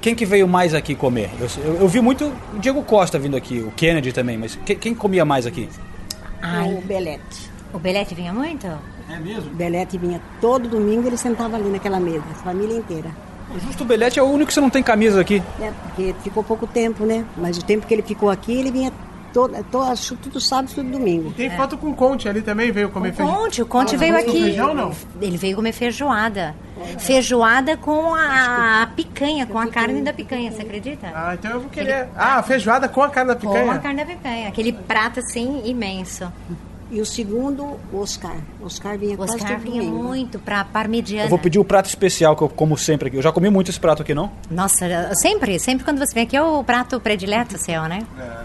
Quem 0.00 0.16
que 0.16 0.26
veio 0.26 0.48
mais 0.48 0.74
aqui 0.74 0.96
comer? 0.96 1.30
Eu, 1.38 1.46
eu- 1.64 1.74
eu 1.82 1.88
vi 1.88 2.00
muito 2.00 2.32
o 2.54 2.58
Diego 2.58 2.82
Costa 2.82 3.20
vindo 3.20 3.36
aqui, 3.36 3.60
o 3.60 3.70
Kennedy 3.70 4.12
também, 4.12 4.36
mas 4.36 4.56
que- 4.56 4.74
quem 4.74 4.94
comia 4.94 5.24
mais 5.24 5.46
aqui? 5.46 5.68
Ai, 6.40 6.74
O 6.74 6.80
Belete. 6.80 7.50
o 7.72 7.78
Belete 7.78 8.14
vinha 8.16 8.32
muito? 8.32 8.66
É 9.08 9.18
mesmo? 9.20 9.48
O 9.52 9.54
Belete 9.54 9.96
vinha 9.96 10.20
todo 10.40 10.68
domingo, 10.68 11.06
ele 11.06 11.16
sentava 11.16 11.54
ali 11.56 11.68
naquela 11.70 12.00
mesa, 12.00 12.24
a 12.32 12.34
família 12.34 12.76
inteira. 12.76 13.10
O 13.54 13.60
Justo 13.60 13.84
Belete 13.84 14.18
é 14.18 14.22
o 14.22 14.26
único 14.26 14.48
que 14.48 14.54
você 14.54 14.60
não 14.60 14.70
tem 14.70 14.82
camisa 14.82 15.20
aqui. 15.20 15.42
É, 15.60 15.70
porque 15.84 16.14
ficou 16.22 16.42
pouco 16.42 16.66
tempo, 16.66 17.04
né? 17.04 17.24
Mas 17.36 17.58
o 17.58 17.64
tempo 17.64 17.86
que 17.86 17.92
ele 17.94 18.02
ficou 18.02 18.30
aqui, 18.30 18.52
ele 18.52 18.70
vinha 18.70 18.90
todo, 19.32 19.62
todo 19.70 19.90
acho 19.90 20.16
tudo 20.16 20.40
sábado, 20.40 20.72
tudo 20.74 20.90
domingo. 20.90 21.32
Tem 21.32 21.50
foto 21.50 21.76
com 21.76 21.88
o 21.90 21.94
Conte 21.94 22.28
ali 22.28 22.40
também, 22.40 22.70
veio 22.72 22.88
comer 22.90 23.10
O 23.10 23.14
feijão. 23.14 23.34
Conte, 23.34 23.62
o 23.62 23.66
Conte 23.66 23.94
Ah, 23.94 23.98
veio 23.98 24.16
aqui. 24.16 24.42
feijão, 24.42 24.72
não? 24.74 24.92
Ele 25.20 25.36
veio 25.36 25.56
comer 25.56 25.72
feijoada. 25.72 26.54
Feijoada 26.98 27.76
com 27.76 28.14
a 28.14 28.88
picanha, 28.96 29.46
com 29.46 29.58
a 29.58 29.66
carne 29.68 30.02
da 30.02 30.12
picanha, 30.12 30.50
você 30.50 30.62
acredita? 30.62 31.12
Ah, 31.14 31.34
então 31.34 31.50
eu 31.52 31.60
vou 31.60 31.70
querer. 31.70 32.08
Ah, 32.16 32.42
feijoada 32.42 32.88
com 32.88 33.02
a 33.02 33.08
carne 33.10 33.28
da 33.28 33.36
picanha. 33.36 33.64
Com 33.64 33.70
a 33.70 33.78
carne 33.78 34.04
da 34.04 34.06
picanha. 34.14 34.48
Aquele 34.48 34.72
prato 34.72 35.20
assim 35.20 35.62
imenso. 35.64 36.30
E 36.92 37.00
o 37.00 37.06
segundo, 37.06 37.80
o 37.90 38.00
Oscar. 38.00 38.36
O 38.60 38.66
Oscar 38.66 38.98
vinha 38.98 39.14
O 39.14 39.16
quase 39.16 39.34
Oscar 39.36 39.52
todo 39.52 39.62
vinha 39.62 39.82
domingo. 39.82 40.02
muito 40.04 40.38
pra 40.38 40.62
parmegiana. 40.62 41.24
Eu 41.24 41.30
vou 41.30 41.38
pedir 41.38 41.58
o 41.58 41.64
prato 41.64 41.86
especial 41.86 42.36
que 42.36 42.42
eu 42.42 42.50
como 42.50 42.76
sempre 42.76 43.08
aqui. 43.08 43.16
Eu 43.16 43.22
já 43.22 43.32
comi 43.32 43.48
muito 43.48 43.70
esse 43.70 43.80
prato 43.80 44.02
aqui, 44.02 44.14
não? 44.14 44.30
Nossa, 44.50 45.14
sempre, 45.14 45.58
sempre 45.58 45.84
quando 45.84 45.98
você 45.98 46.12
vem 46.12 46.24
aqui 46.24 46.36
é 46.36 46.42
o 46.42 46.62
prato 46.62 47.00
predileto 47.00 47.56
seu, 47.56 47.82
né? 47.84 48.00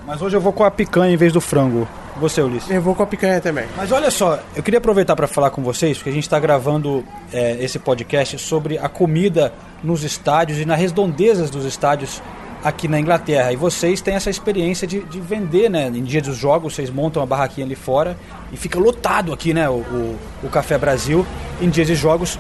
Mas 0.06 0.22
hoje 0.22 0.38
eu 0.38 0.42
vou 0.42 0.54
com 0.54 0.64
a 0.64 0.72
picanha 0.72 1.14
em 1.14 1.18
vez 1.18 1.34
do 1.34 1.42
frango. 1.42 1.86
Você, 2.22 2.42
Ulisses. 2.42 2.72
Eu 2.72 2.82
vou 2.82 2.96
com 2.96 3.04
a 3.04 3.06
picanha 3.08 3.42
também. 3.42 3.66
Mas 3.76 3.92
olha 3.92 4.10
só, 4.10 4.40
eu 4.56 4.64
queria 4.64 4.78
aproveitar 4.80 5.16
para 5.16 5.28
falar 5.28 5.50
com 5.52 5.62
vocês, 5.62 5.98
porque 5.98 6.10
a 6.10 6.14
gente 6.14 6.24
está 6.24 6.40
gravando 6.40 7.04
é, 7.32 7.64
esse 7.64 7.78
podcast 7.78 8.40
sobre 8.40 8.78
a 8.78 8.88
comida 8.90 9.54
nos 9.84 10.04
estádios 10.04 10.58
e 10.58 10.66
nas 10.66 10.80
redondezas 10.80 11.50
dos 11.52 11.64
estádios 11.66 12.22
aqui 12.64 12.88
na 12.88 13.00
Inglaterra. 13.00 13.52
E 13.52 13.56
vocês 13.56 14.02
têm 14.02 14.16
essa 14.16 14.30
experiência 14.30 14.88
de, 14.88 15.02
de 15.02 15.20
vender, 15.20 15.70
né? 15.70 15.88
Em 15.88 16.04
dia 16.04 16.22
dos 16.22 16.38
jogos, 16.38 16.76
vocês 16.76 16.90
montam 16.90 17.22
uma 17.22 17.28
barraquinha 17.28 17.66
ali 17.66 17.76
fora 17.76 18.18
e 18.52 18.58
fica 18.58 18.80
lotado 18.80 19.34
aqui, 19.34 19.54
né? 19.54 19.70
O, 19.70 19.76
o, 19.76 20.16
o 20.44 20.50
Café 20.50 20.78
Brasil 20.78 21.26
em 21.62 21.70
dias 21.70 21.88
de 21.88 21.96
jogos. 21.96 22.40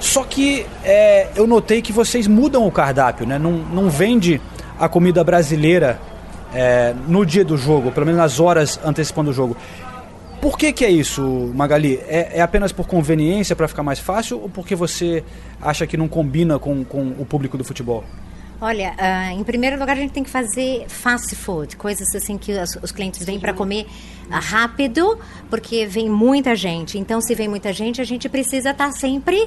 Só 0.00 0.24
que 0.24 0.66
é, 0.84 1.28
eu 1.34 1.46
notei 1.46 1.80
que 1.80 1.92
vocês 1.92 2.26
mudam 2.26 2.66
o 2.66 2.70
cardápio, 2.70 3.26
né? 3.26 3.38
Não, 3.38 3.52
não 3.52 3.88
vende 3.88 4.40
a 4.78 4.88
comida 4.88 5.24
brasileira 5.24 5.98
é, 6.54 6.94
no 7.08 7.24
dia 7.24 7.44
do 7.44 7.56
jogo, 7.56 7.90
pelo 7.90 8.06
menos 8.06 8.20
nas 8.20 8.40
horas 8.40 8.78
antecipando 8.84 9.30
o 9.30 9.32
jogo. 9.32 9.56
Por 10.40 10.58
que, 10.58 10.72
que 10.72 10.84
é 10.84 10.90
isso, 10.90 11.50
Magali? 11.54 11.98
É, 12.06 12.38
é 12.38 12.40
apenas 12.40 12.70
por 12.72 12.86
conveniência 12.86 13.56
para 13.56 13.66
ficar 13.66 13.82
mais 13.82 13.98
fácil 13.98 14.40
ou 14.40 14.48
porque 14.48 14.76
você 14.76 15.24
acha 15.60 15.86
que 15.86 15.96
não 15.96 16.08
combina 16.08 16.58
com, 16.58 16.84
com 16.84 17.14
o 17.18 17.24
público 17.24 17.56
do 17.56 17.64
futebol? 17.64 18.04
Olha, 18.58 18.94
ah, 18.96 19.32
em 19.34 19.44
primeiro 19.44 19.78
lugar 19.78 19.96
a 19.96 20.00
gente 20.00 20.12
tem 20.12 20.24
que 20.24 20.30
fazer 20.30 20.86
fast 20.88 21.34
food, 21.36 21.76
coisas 21.76 22.14
assim 22.14 22.38
que 22.38 22.52
os, 22.52 22.76
os 22.82 22.90
clientes 22.90 23.22
vêm 23.22 23.38
para 23.38 23.52
comer 23.52 23.86
ah, 24.30 24.38
rápido, 24.38 25.18
porque 25.50 25.84
vem 25.84 26.08
muita 26.08 26.56
gente. 26.56 26.98
Então, 26.98 27.20
se 27.20 27.34
vem 27.34 27.48
muita 27.48 27.70
gente, 27.70 28.00
a 28.00 28.04
gente 28.04 28.30
precisa 28.30 28.70
estar 28.70 28.90
sempre, 28.92 29.46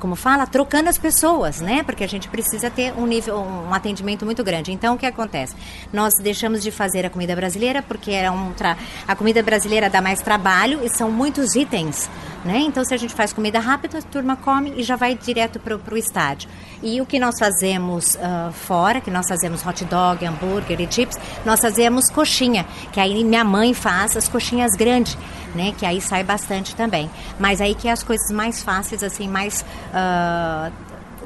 como 0.00 0.16
fala, 0.16 0.46
trocando 0.46 0.88
as 0.88 0.98
pessoas, 0.98 1.60
né? 1.60 1.82
Porque 1.82 2.02
a 2.02 2.08
gente 2.08 2.28
precisa 2.28 2.68
ter 2.68 2.92
um 2.94 3.06
nível, 3.06 3.38
um 3.38 3.72
atendimento 3.72 4.24
muito 4.24 4.42
grande. 4.42 4.72
Então, 4.72 4.94
o 4.94 4.98
que 4.98 5.06
acontece? 5.06 5.54
Nós 5.92 6.14
deixamos 6.20 6.62
de 6.62 6.70
fazer 6.70 7.06
a 7.06 7.10
comida 7.10 7.34
brasileira 7.36 7.82
porque 7.82 8.10
era 8.10 8.32
um 8.32 8.52
tra... 8.52 8.76
a 9.06 9.14
comida 9.14 9.42
brasileira 9.42 9.88
dá 9.88 10.00
mais 10.00 10.20
trabalho 10.20 10.80
e 10.84 10.88
são 10.88 11.10
muitos 11.10 11.54
itens, 11.54 12.10
né? 12.44 12.58
Então, 12.58 12.84
se 12.84 12.92
a 12.92 12.96
gente 12.96 13.14
faz 13.14 13.32
comida 13.32 13.60
rápida, 13.60 13.98
a 13.98 14.02
turma 14.02 14.36
come 14.36 14.74
e 14.76 14.82
já 14.82 14.96
vai 14.96 15.14
direto 15.14 15.60
para 15.60 15.94
o 15.94 15.96
estádio. 15.96 16.48
E 16.82 17.00
o 17.00 17.06
que 17.06 17.18
nós 17.18 17.36
fazemos 17.38 18.16
ah, 18.16 18.50
fora, 18.52 19.00
que 19.00 19.10
nós 19.10 19.26
fazemos 19.28 19.64
hot 19.64 19.84
dog, 19.84 20.24
hambúrguer 20.24 20.80
e 20.80 20.88
chips, 20.90 21.18
nós 21.44 21.60
fazemos 21.60 22.10
coxinha, 22.10 22.66
que 22.92 23.00
aí 23.00 23.24
minha 23.24 23.44
mãe 23.44 23.72
faz 23.72 24.16
as 24.16 24.28
coxinhas 24.28 24.72
grandes, 24.72 25.16
né? 25.54 25.72
Que 25.76 25.86
aí 25.86 26.00
sai 26.00 26.22
bastante 26.22 26.74
também. 26.76 27.10
Mas 27.38 27.60
aí 27.60 27.74
que 27.74 27.88
é 27.88 27.92
as 27.92 28.02
coisas 28.02 28.30
mais 28.30 28.62
fáceis, 28.62 29.02
assim, 29.02 29.28
mais... 29.36 29.64
ah, 29.92 30.70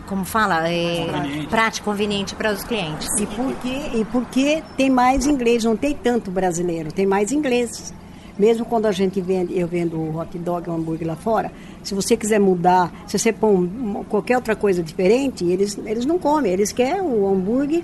como 0.06 0.24
fala? 0.24 0.68
É, 0.68 1.06
prático, 1.48 1.84
conveniente 1.88 2.34
para 2.34 2.52
os 2.52 2.64
clientes. 2.64 3.06
E 3.20 3.26
porque, 3.26 3.68
e 3.94 4.04
porque 4.10 4.62
tem 4.76 4.90
mais 4.90 5.24
inglês, 5.26 5.62
não 5.62 5.76
tem 5.76 5.94
tanto 5.94 6.30
brasileiro, 6.32 6.90
tem 6.92 7.06
mais 7.06 7.30
inglês. 7.30 7.94
Mesmo 8.36 8.64
quando 8.64 8.86
a 8.86 8.92
gente 8.92 9.20
vende, 9.20 9.56
eu 9.56 9.68
vendo 9.68 9.96
o 9.96 10.18
hot 10.18 10.36
dog 10.38 10.68
ou 10.68 10.74
hambúrguer 10.76 11.06
lá 11.06 11.14
fora, 11.14 11.52
se 11.84 11.94
você 11.94 12.16
quiser 12.16 12.40
mudar, 12.40 12.90
se 13.06 13.16
você 13.18 13.32
um- 13.42 14.02
qualquer 14.08 14.36
outra 14.36 14.56
coisa 14.56 14.82
diferente, 14.82 15.44
eles, 15.44 15.78
eles 15.84 16.04
não 16.06 16.18
comem, 16.18 16.50
eles 16.50 16.72
querem 16.72 17.02
o 17.02 17.28
hambúrguer 17.32 17.82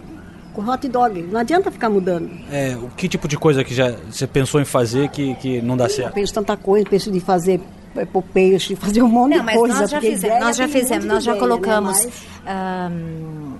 com 0.54 0.62
hot 0.68 0.88
dog. 0.88 1.22
Não 1.30 1.38
adianta 1.38 1.70
ficar 1.70 1.90
mudando. 1.90 2.30
É, 2.50 2.74
o 2.76 2.88
que 2.96 3.06
tipo 3.08 3.28
de 3.28 3.36
coisa 3.36 3.62
que 3.62 3.74
já 3.74 3.92
você 4.10 4.26
pensou 4.26 4.60
em 4.60 4.64
fazer 4.64 5.10
que, 5.10 5.34
que 5.36 5.60
não 5.60 5.76
dá 5.76 5.84
Eu 5.84 5.90
certo? 5.90 6.14
penso 6.14 6.32
tanta 6.34 6.56
coisa, 6.56 6.84
penso 6.88 7.12
de 7.12 7.20
fazer 7.20 7.60
é, 7.96 8.04
pôr 8.04 8.22
peixe, 8.22 8.74
fazer 8.76 9.02
um 9.02 9.08
monte 9.08 9.32
Não, 9.32 9.40
de 9.40 9.44
mas 9.46 9.56
coisa. 9.56 9.80
nós 9.80 9.90
já 9.90 10.00
fizemos, 10.00 10.40
nós 10.40 10.56
já 10.56 10.64
um 10.64 10.68
fizemos, 10.68 11.04
nós 11.04 11.24
já 11.24 11.32
de 11.32 11.38
ideia, 11.38 11.48
né? 11.50 11.56
colocamos. 11.58 12.04
Mas- 12.04 12.22
ahn, 12.46 13.54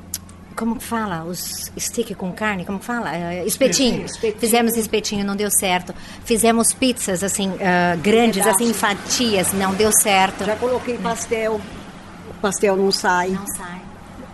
como 0.54 0.76
que 0.76 0.84
fala? 0.84 1.24
Os 1.24 1.70
stick 1.78 2.14
com 2.14 2.32
carne, 2.32 2.64
como 2.64 2.78
que 2.78 2.84
fala? 2.86 3.14
Eh, 3.14 3.44
espetinho. 3.46 4.06
Espetinho. 4.06 4.40
Fizemos 4.40 4.76
espetinho, 4.76 5.24
não 5.24 5.36
deu 5.36 5.50
certo. 5.50 5.94
Fizemos 6.24 6.72
pizzas, 6.72 7.22
assim, 7.22 7.52
ah, 7.60 7.94
grandes, 7.96 8.38
Pedaços. 8.42 8.62
assim, 8.62 8.72
fatias, 8.72 9.52
não 9.52 9.74
deu 9.74 9.92
certo. 9.92 10.44
Já 10.46 10.56
coloquei 10.56 10.96
pastel, 10.96 11.60
o 12.30 12.34
pastel 12.40 12.74
não 12.76 12.90
sai. 12.90 13.28
Não 13.28 13.46
sai. 13.46 13.82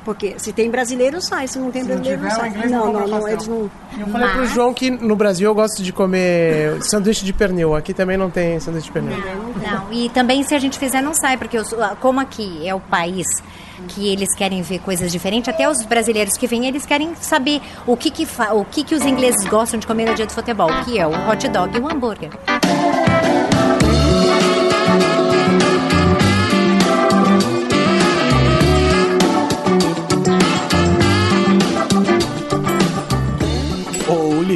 Porque 0.05 0.35
se 0.39 0.53
tem 0.53 0.71
brasileiro, 0.71 1.21
sai. 1.23 1.47
Se 1.47 1.59
não 1.59 1.71
tem 1.71 1.83
Se 1.83 1.89
não 1.89 1.97
brasileiro, 1.97 2.23
não, 2.23 2.29
tiver, 2.31 2.41
sai. 2.41 2.49
inglês 2.51 2.71
não 2.73 2.87
Não, 2.87 2.93
não, 2.93 3.07
não, 3.07 3.29
eles 3.29 3.47
não. 3.47 3.71
Eu 4.01 4.07
falei 4.09 4.29
pro 4.29 4.39
Mas- 4.41 4.51
João 4.51 4.75
que 4.75 4.91
no 4.91 5.15
Brasil 5.15 5.49
eu 5.49 5.55
gosto 5.55 5.83
de 5.83 5.93
comer 5.93 6.83
sanduíche 6.83 7.25
de 7.25 7.33
pernil. 7.33 7.75
Aqui 7.77 7.95
também 7.95 8.17
não 8.17 8.29
tem 8.31 8.59
sanduíche 8.59 8.87
de 8.87 8.93
pernil. 8.93 9.17
Não, 9.17 9.93
e 9.93 10.09
também 10.11 10.43
se 10.43 10.55
a 10.55 10.59
gente 10.59 10.79
fizer 10.79 11.01
não 11.01 11.15
sai, 11.15 11.37
porque 11.37 11.57
os- 11.57 11.73
como 12.01 12.19
aqui 12.21 12.67
é 12.67 12.75
o 12.75 12.81
país 12.81 13.27
que 13.89 14.13
eles 14.13 14.35
querem 14.37 14.63
ver 14.63 14.79
coisas 14.81 15.11
diferentes, 15.11 15.49
até 15.49 15.69
os 15.69 15.85
brasileiros 15.85 16.37
que 16.37 16.47
vêm, 16.47 16.67
eles 16.67 16.87
querem 16.87 17.15
saber 17.21 17.61
o 17.87 17.97
que 17.97 18.11
que, 18.11 18.25
fa- 18.27 18.53
o 18.53 18.65
que 18.65 18.85
que 18.85 18.95
os 18.95 19.03
ingleses 19.05 19.45
gostam 19.47 19.79
de 19.79 19.87
comer 19.87 20.09
no 20.09 20.15
dia 20.15 20.27
do 20.27 20.33
futebol, 20.33 20.69
que 20.85 20.99
é 20.99 21.07
o 21.07 21.11
hot 21.29 21.49
dog 21.49 21.77
e 21.77 21.81
o 21.81 21.89
hambúrguer. 21.89 22.31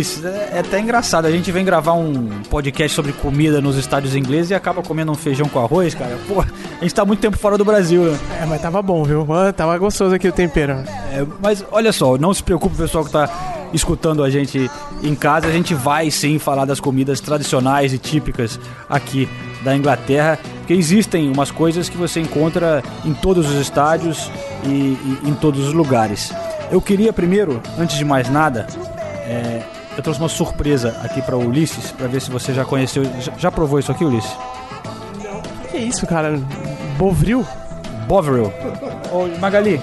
Ulisses, 0.06 0.24
é, 0.24 0.50
é 0.54 0.58
até 0.60 0.78
engraçado. 0.78 1.26
A 1.26 1.30
gente 1.30 1.50
vem 1.50 1.64
gravar 1.64 1.92
um 1.92 2.28
podcast 2.48 2.94
sobre 2.94 3.12
comida 3.12 3.60
nos 3.60 3.76
estádios 3.76 4.14
ingleses 4.14 4.50
e 4.50 4.54
acaba 4.54 4.82
comendo 4.82 5.10
um 5.10 5.14
feijão 5.14 5.48
com 5.48 5.58
arroz, 5.58 5.94
cara. 5.94 6.16
Pô, 6.28 6.40
a 6.40 6.82
gente 6.82 6.94
tá 6.94 7.04
muito 7.04 7.20
tempo 7.20 7.36
fora 7.36 7.58
do 7.58 7.64
Brasil, 7.64 8.04
né? 8.04 8.18
É, 8.40 8.46
mas 8.46 8.60
tava 8.60 8.80
bom, 8.80 9.02
viu? 9.04 9.26
Tava 9.56 9.76
gostoso 9.78 10.14
aqui 10.14 10.28
o 10.28 10.32
tempero. 10.32 10.72
É, 11.12 11.26
mas 11.42 11.64
olha 11.70 11.92
só, 11.92 12.16
não 12.16 12.32
se 12.32 12.42
preocupe, 12.42 12.76
pessoal 12.76 13.04
que 13.04 13.10
tá 13.10 13.28
escutando 13.72 14.22
a 14.22 14.30
gente 14.30 14.70
em 15.02 15.14
casa. 15.14 15.48
A 15.48 15.52
gente 15.52 15.74
vai 15.74 16.10
sim 16.10 16.38
falar 16.38 16.64
das 16.64 16.80
comidas 16.80 17.20
tradicionais 17.20 17.92
e 17.92 17.98
típicas 17.98 18.60
aqui 18.88 19.28
da 19.64 19.76
Inglaterra, 19.76 20.38
porque 20.58 20.74
existem 20.74 21.30
umas 21.30 21.50
coisas 21.50 21.88
que 21.88 21.96
você 21.96 22.20
encontra 22.20 22.82
em 23.04 23.12
todos 23.12 23.48
os 23.50 23.56
estádios 23.60 24.30
e, 24.64 24.68
e 24.68 25.20
em 25.24 25.34
todos 25.34 25.66
os 25.66 25.72
lugares. 25.72 26.32
Eu 26.70 26.80
queria 26.80 27.12
primeiro, 27.12 27.60
antes 27.78 27.96
de 27.96 28.04
mais 28.04 28.28
nada, 28.28 28.66
é, 29.26 29.62
eu 29.96 30.02
trouxe 30.02 30.20
uma 30.20 30.28
surpresa 30.28 30.96
aqui 31.02 31.22
para 31.22 31.36
o 31.36 31.46
Ulisses, 31.46 31.90
para 31.92 32.06
ver 32.06 32.20
se 32.20 32.30
você 32.30 32.52
já 32.52 32.64
conheceu. 32.64 33.04
Já, 33.20 33.32
já 33.38 33.50
provou 33.50 33.78
isso 33.78 33.90
aqui, 33.90 34.04
Ulisses? 34.04 34.30
O 34.32 35.68
que 35.70 35.76
é 35.76 35.80
isso, 35.80 36.06
cara? 36.06 36.38
Bovril? 36.98 37.44
Bovril. 38.06 38.52
Ô, 39.12 39.26
Magali, 39.40 39.80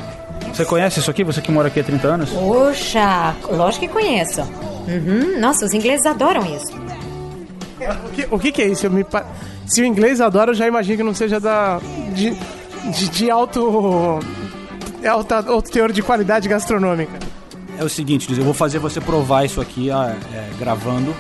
você 0.53 0.63
conhece 0.65 0.99
isso 0.99 1.09
aqui? 1.11 1.23
Você 1.23 1.41
que 1.41 1.51
mora 1.51 1.67
aqui 1.67 1.79
há 1.79 1.83
30 1.83 2.07
anos? 2.07 2.29
Poxa, 2.29 3.35
lógico 3.49 3.85
que 3.87 3.91
conheço. 3.91 4.41
Uhum, 4.87 5.39
Nossa, 5.39 5.65
os 5.65 5.73
ingleses 5.73 6.05
adoram 6.05 6.41
isso. 6.45 6.73
O 8.05 8.09
que, 8.11 8.27
o 8.31 8.39
que 8.39 8.51
que 8.51 8.61
é 8.61 8.67
isso? 8.67 8.85
Eu 8.85 8.91
me 8.91 9.03
pa- 9.03 9.25
Se 9.65 9.81
o 9.81 9.85
inglês 9.85 10.21
adora, 10.21 10.51
eu 10.51 10.55
já 10.55 10.67
imagino 10.67 10.97
que 10.97 11.03
não 11.03 11.13
seja 11.13 11.39
da. 11.39 11.79
de, 12.13 12.31
de, 12.91 13.09
de 13.09 13.29
alto. 13.31 14.19
Alta, 15.09 15.37
alto 15.49 15.69
teor 15.69 15.91
de 15.91 16.01
qualidade 16.01 16.47
gastronômica. 16.47 17.11
É 17.83 17.85
o 17.85 17.89
seguinte, 17.89 18.31
eu 18.31 18.45
vou 18.45 18.53
fazer 18.53 18.79
você 18.79 19.01
provar 19.01 19.43
isso 19.43 19.59
aqui 19.59 19.91
ah, 19.91 20.15
é, 20.33 20.49
gravando. 20.57 21.13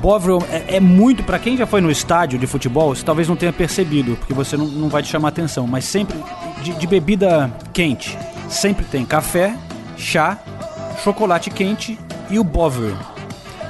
Bovril 0.00 0.42
é, 0.50 0.76
é 0.76 0.80
muito, 0.80 1.22
pra 1.22 1.38
quem 1.38 1.54
já 1.54 1.66
foi 1.66 1.82
no 1.82 1.90
estádio 1.90 2.38
de 2.38 2.46
futebol, 2.46 2.94
você 2.94 3.04
talvez 3.04 3.28
não 3.28 3.36
tenha 3.36 3.52
percebido, 3.52 4.16
porque 4.16 4.32
você 4.32 4.56
não, 4.56 4.66
não 4.66 4.88
vai 4.88 5.02
te 5.02 5.10
chamar 5.10 5.28
atenção, 5.28 5.66
mas 5.66 5.84
sempre 5.84 6.16
de, 6.62 6.72
de 6.72 6.86
bebida 6.86 7.54
quente, 7.74 8.18
sempre 8.48 8.86
tem 8.86 9.04
café, 9.04 9.54
chá, 9.94 10.38
chocolate 11.04 11.50
quente 11.50 11.98
e 12.30 12.38
o 12.38 12.44
Bovril. 12.44 12.96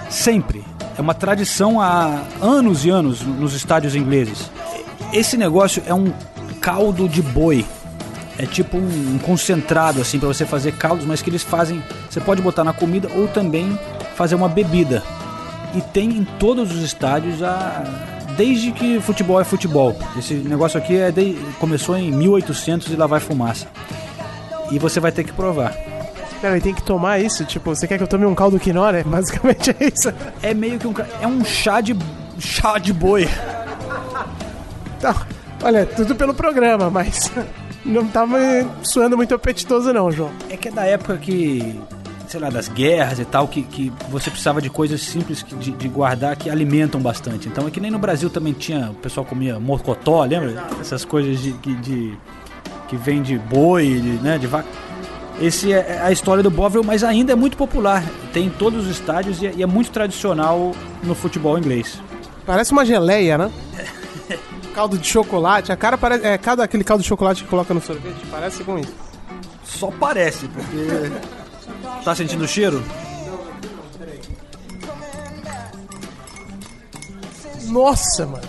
Sempre. 0.08 0.62
É 0.96 1.00
uma 1.00 1.14
tradição 1.14 1.80
há 1.80 2.22
anos 2.40 2.84
e 2.84 2.90
anos 2.90 3.22
nos 3.22 3.52
estádios 3.52 3.96
ingleses. 3.96 4.48
Esse 5.12 5.36
negócio 5.36 5.82
é 5.86 5.92
um 5.92 6.12
caldo 6.60 7.08
de 7.08 7.20
boi. 7.20 7.66
É 8.38 8.46
tipo 8.46 8.76
um, 8.78 9.14
um 9.14 9.18
concentrado 9.18 10.00
assim 10.00 10.18
para 10.18 10.28
você 10.28 10.44
fazer 10.46 10.72
caldos, 10.72 11.04
mas 11.04 11.20
que 11.22 11.28
eles 11.30 11.42
fazem. 11.42 11.82
Você 12.10 12.20
pode 12.20 12.40
botar 12.42 12.64
na 12.64 12.72
comida 12.72 13.08
ou 13.14 13.28
também 13.28 13.78
fazer 14.14 14.34
uma 14.34 14.48
bebida. 14.48 15.02
E 15.74 15.80
tem 15.80 16.10
em 16.10 16.24
todos 16.38 16.70
os 16.74 16.82
estádios 16.82 17.42
a 17.42 17.84
desde 18.36 18.72
que 18.72 18.98
futebol 19.00 19.38
é 19.40 19.44
futebol. 19.44 19.94
Esse 20.18 20.34
negócio 20.34 20.78
aqui 20.78 20.96
é 20.96 21.10
de- 21.10 21.36
começou 21.60 21.96
em 21.98 22.10
1800 22.10 22.88
e 22.90 22.96
lá 22.96 23.06
vai 23.06 23.20
fumaça. 23.20 23.66
e 24.70 24.78
você 24.78 24.98
vai 24.98 25.12
ter 25.12 25.22
que 25.24 25.32
provar. 25.32 25.74
Não, 26.42 26.56
e 26.56 26.60
tem 26.60 26.72
que 26.74 26.82
tomar 26.82 27.20
isso, 27.20 27.44
tipo, 27.44 27.74
você 27.74 27.86
quer 27.86 27.98
que 27.98 28.02
eu 28.02 28.08
tome 28.08 28.24
um 28.24 28.34
caldo 28.34 28.58
quinó, 28.58 28.90
né? 28.90 29.04
Basicamente 29.06 29.70
é 29.78 29.84
isso. 29.94 30.12
É 30.42 30.54
meio 30.54 30.78
que 30.78 30.86
um 30.86 30.94
é 31.20 31.26
um 31.26 31.44
chá 31.44 31.80
de 31.82 31.94
chá 32.38 32.78
de 32.78 32.92
boi. 32.92 33.28
Então, 34.98 35.14
olha, 35.62 35.84
tudo 35.86 36.14
pelo 36.14 36.32
programa, 36.34 36.88
mas 36.90 37.30
não 37.84 38.02
me 38.26 38.66
suando 38.82 39.16
muito 39.16 39.34
apetitoso 39.34 39.92
não, 39.92 40.10
João. 40.10 40.30
É 40.48 40.56
que 40.56 40.68
é 40.68 40.70
da 40.70 40.84
época 40.84 41.16
que, 41.18 41.78
sei 42.28 42.38
lá, 42.40 42.48
das 42.50 42.68
guerras 42.68 43.18
e 43.18 43.24
tal, 43.24 43.48
que, 43.48 43.62
que 43.62 43.92
você 44.08 44.30
precisava 44.30 44.60
de 44.62 44.70
coisas 44.70 45.00
simples 45.02 45.42
que- 45.42 45.54
de, 45.56 45.70
de 45.72 45.88
guardar 45.88 46.36
que 46.36 46.48
alimentam 46.48 47.00
bastante. 47.00 47.48
Então 47.48 47.66
é 47.66 47.70
que 47.70 47.80
nem 47.80 47.90
no 47.90 47.98
Brasil 47.98 48.30
também 48.30 48.52
tinha, 48.52 48.90
o 48.90 48.94
pessoal 48.94 49.26
comia 49.26 49.58
mocotó, 49.58 50.24
lembra? 50.24 50.64
Essas 50.80 51.04
coisas 51.04 51.40
de, 51.40 51.52
que- 51.54 51.74
de- 51.76 52.14
que 52.88 52.96
vem 52.96 53.22
de 53.22 53.38
boi, 53.38 53.86
de, 54.00 54.10
né, 54.22 54.38
de 54.38 54.46
vaca. 54.46 54.68
Esse 55.40 55.72
é 55.72 56.00
a 56.04 56.12
história 56.12 56.42
do 56.42 56.50
Bovril, 56.50 56.84
mas 56.84 57.02
ainda 57.02 57.32
é 57.32 57.34
muito 57.34 57.56
popular. 57.56 58.04
Tem 58.32 58.46
em 58.46 58.50
todos 58.50 58.84
os 58.84 58.90
estádios 58.90 59.40
e 59.42 59.46
é, 59.46 59.52
e 59.56 59.62
é 59.62 59.66
muito 59.66 59.90
tradicional 59.90 60.72
no 61.02 61.14
futebol 61.14 61.58
inglês. 61.58 62.00
Parece 62.46 62.70
uma 62.72 62.84
geleia, 62.84 63.38
né? 63.38 63.50
caldo 64.74 64.98
de 64.98 65.06
chocolate, 65.06 65.72
a 65.72 65.76
cara 65.76 65.96
parece. 65.98 66.26
É 66.26 66.38
cada 66.38 66.64
aquele 66.64 66.84
caldo 66.84 67.02
de 67.02 67.08
chocolate 67.08 67.44
que 67.44 67.50
coloca 67.50 67.72
no 67.72 67.80
sorvete, 67.80 68.26
parece 68.30 68.64
com 68.64 68.78
isso. 68.78 68.94
Só 69.64 69.90
parece, 69.90 70.48
porque. 70.48 71.12
Tá 72.04 72.14
sentindo 72.14 72.44
o 72.44 72.48
cheiro? 72.48 72.82
Nossa, 77.68 78.26
mano. 78.26 78.42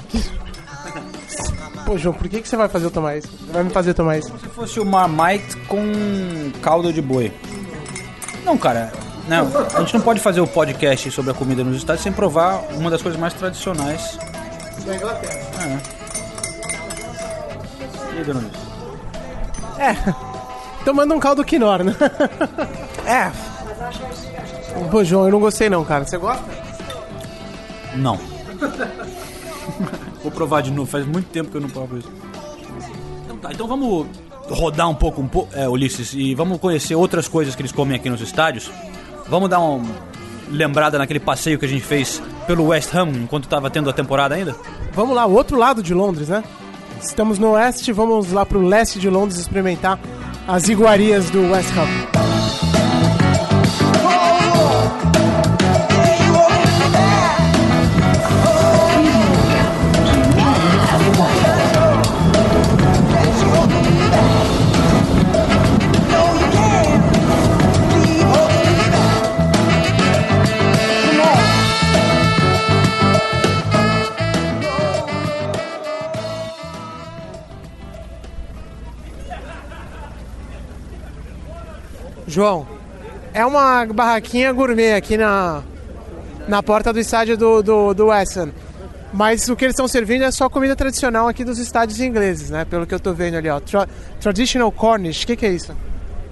Pô, 1.85 1.97
João, 1.97 2.13
por 2.13 2.27
que, 2.27 2.41
que 2.41 2.47
você 2.47 2.55
vai 2.55 2.69
fazer 2.69 2.85
eu 2.85 2.91
tomar 2.91 3.17
isso? 3.17 3.27
Você 3.27 3.51
vai 3.51 3.63
me 3.63 3.69
fazer 3.69 3.93
tomar 3.93 4.17
isso? 4.17 4.37
Se 4.39 4.47
fosse 4.49 4.79
o 4.79 4.85
Marmite 4.85 5.55
com 5.67 5.81
caldo 6.61 6.91
de 6.91 7.01
boi. 7.01 7.31
Não, 8.45 8.57
cara. 8.57 8.91
Não, 9.27 9.49
a 9.73 9.79
gente 9.79 9.93
não 9.93 10.01
pode 10.01 10.19
fazer 10.19 10.41
o 10.41 10.47
podcast 10.47 11.09
sobre 11.11 11.31
a 11.31 11.33
comida 11.33 11.63
nos 11.63 11.77
estádios 11.77 12.03
sem 12.03 12.11
provar 12.11 12.65
uma 12.73 12.89
das 12.89 13.01
coisas 13.01 13.19
mais 13.19 13.33
tradicionais. 13.33 14.17
Da 14.85 14.95
Inglaterra. 14.95 15.81
E 18.13 18.17
aí, 18.17 18.23
dona 18.23 18.39
Luiz? 18.41 18.53
É. 19.79 19.95
Tomando 20.83 21.13
um 21.13 21.19
caldo 21.19 21.43
quinor, 21.43 21.83
né? 21.83 21.95
é. 23.05 23.31
Pô, 24.91 25.03
João, 25.03 25.25
eu 25.25 25.31
não 25.31 25.39
gostei 25.39 25.69
não, 25.69 25.83
cara. 25.85 26.05
Você 26.05 26.17
gosta? 26.17 26.43
Não. 27.95 28.19
Vou 30.21 30.31
provar 30.31 30.61
de 30.61 30.71
novo, 30.71 30.89
faz 30.89 31.05
muito 31.05 31.29
tempo 31.29 31.49
que 31.49 31.57
eu 31.57 31.61
não 31.61 31.69
provo 31.69 31.97
isso. 31.97 32.11
Então 33.25 33.37
tá, 33.37 33.51
então 33.51 33.67
vamos 33.67 34.07
rodar 34.49 34.89
um 34.89 34.95
pouco, 34.95 35.21
um 35.21 35.27
pouco 35.27 35.53
é, 35.55 35.67
Ulisses, 35.67 36.13
e 36.13 36.35
vamos 36.35 36.59
conhecer 36.59 36.95
outras 36.95 37.27
coisas 37.27 37.55
que 37.55 37.61
eles 37.61 37.71
comem 37.71 37.95
aqui 37.95 38.09
nos 38.09 38.21
estádios. 38.21 38.71
Vamos 39.27 39.49
dar 39.49 39.59
uma 39.59 39.85
lembrada 40.53 40.97
naquele 40.97 41.19
passeio 41.19 41.59
que 41.59 41.65
a 41.65 41.67
gente 41.67 41.83
fez 41.83 42.21
pelo 42.47 42.67
West 42.67 42.93
Ham 42.93 43.09
enquanto 43.23 43.45
estava 43.45 43.69
tendo 43.69 43.89
a 43.89 43.93
temporada 43.93 44.35
ainda? 44.35 44.55
Vamos 44.93 45.15
lá, 45.15 45.25
o 45.25 45.33
outro 45.33 45.57
lado 45.57 45.81
de 45.81 45.93
Londres, 45.93 46.29
né? 46.29 46.43
Estamos 47.01 47.37
no 47.37 47.51
oeste, 47.51 47.91
vamos 47.91 48.31
lá 48.31 48.45
pro 48.45 48.61
leste 48.61 48.99
de 48.99 49.09
Londres 49.09 49.39
experimentar 49.39 49.99
as 50.47 50.69
iguarias 50.69 51.29
do 51.29 51.51
West 51.51 51.69
Ham. 51.77 52.22
João, 82.33 82.65
é 83.33 83.45
uma 83.45 83.85
barraquinha 83.85 84.51
gourmet 84.51 84.93
aqui 84.93 85.17
na, 85.17 85.61
na 86.47 86.63
porta 86.63 86.91
do 86.91 86.99
estádio 86.99 87.37
do, 87.37 87.61
do, 87.61 87.93
do 87.93 88.05
West 88.07 88.35
Ham. 88.37 88.49
Mas 89.13 89.47
o 89.47 89.55
que 89.55 89.65
eles 89.65 89.73
estão 89.73 89.87
servindo 89.87 90.23
é 90.23 90.31
só 90.31 90.49
comida 90.49 90.75
tradicional 90.75 91.27
aqui 91.27 91.45
dos 91.45 91.59
estádios 91.59 91.99
ingleses, 91.99 92.49
né? 92.49 92.65
Pelo 92.65 92.87
que 92.87 92.95
eu 92.95 92.99
tô 92.99 93.13
vendo 93.13 93.35
ali, 93.37 93.47
ó. 93.47 93.59
Tra- 93.59 93.87
traditional 94.19 94.71
Cornish, 94.71 95.23
o 95.23 95.27
que, 95.27 95.35
que 95.35 95.45
é 95.45 95.51
isso? 95.51 95.75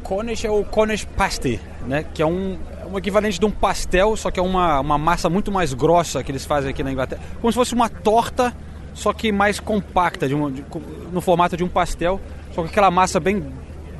Cornish 0.02 0.44
é 0.44 0.50
o 0.50 0.64
Cornish 0.64 1.06
pasty, 1.06 1.60
né? 1.86 2.04
Que 2.12 2.24
é 2.24 2.26
um, 2.26 2.58
um 2.92 2.98
equivalente 2.98 3.40
de 3.40 3.46
um 3.46 3.52
pastel, 3.52 4.18
só 4.18 4.32
que 4.32 4.40
é 4.40 4.44
uma, 4.44 4.80
uma 4.80 4.98
massa 4.98 5.30
muito 5.30 5.52
mais 5.52 5.76
grossa 5.76 6.24
que 6.24 6.32
eles 6.32 6.44
fazem 6.44 6.72
aqui 6.72 6.82
na 6.82 6.92
Inglaterra. 6.92 7.22
Como 7.40 7.52
se 7.54 7.56
fosse 7.56 7.76
uma 7.76 7.88
torta, 7.88 8.52
só 8.96 9.14
que 9.14 9.32
mais 9.32 9.60
compacta, 9.60 10.28
de 10.28 10.34
uma- 10.34 10.50
de- 10.50 10.66
no 11.12 11.22
formato 11.22 11.56
de 11.56 11.64
um 11.64 11.70
pastel, 11.70 12.20
só 12.56 12.64
com 12.64 12.68
aquela 12.68 12.90
massa 12.90 13.20
bem 13.20 13.46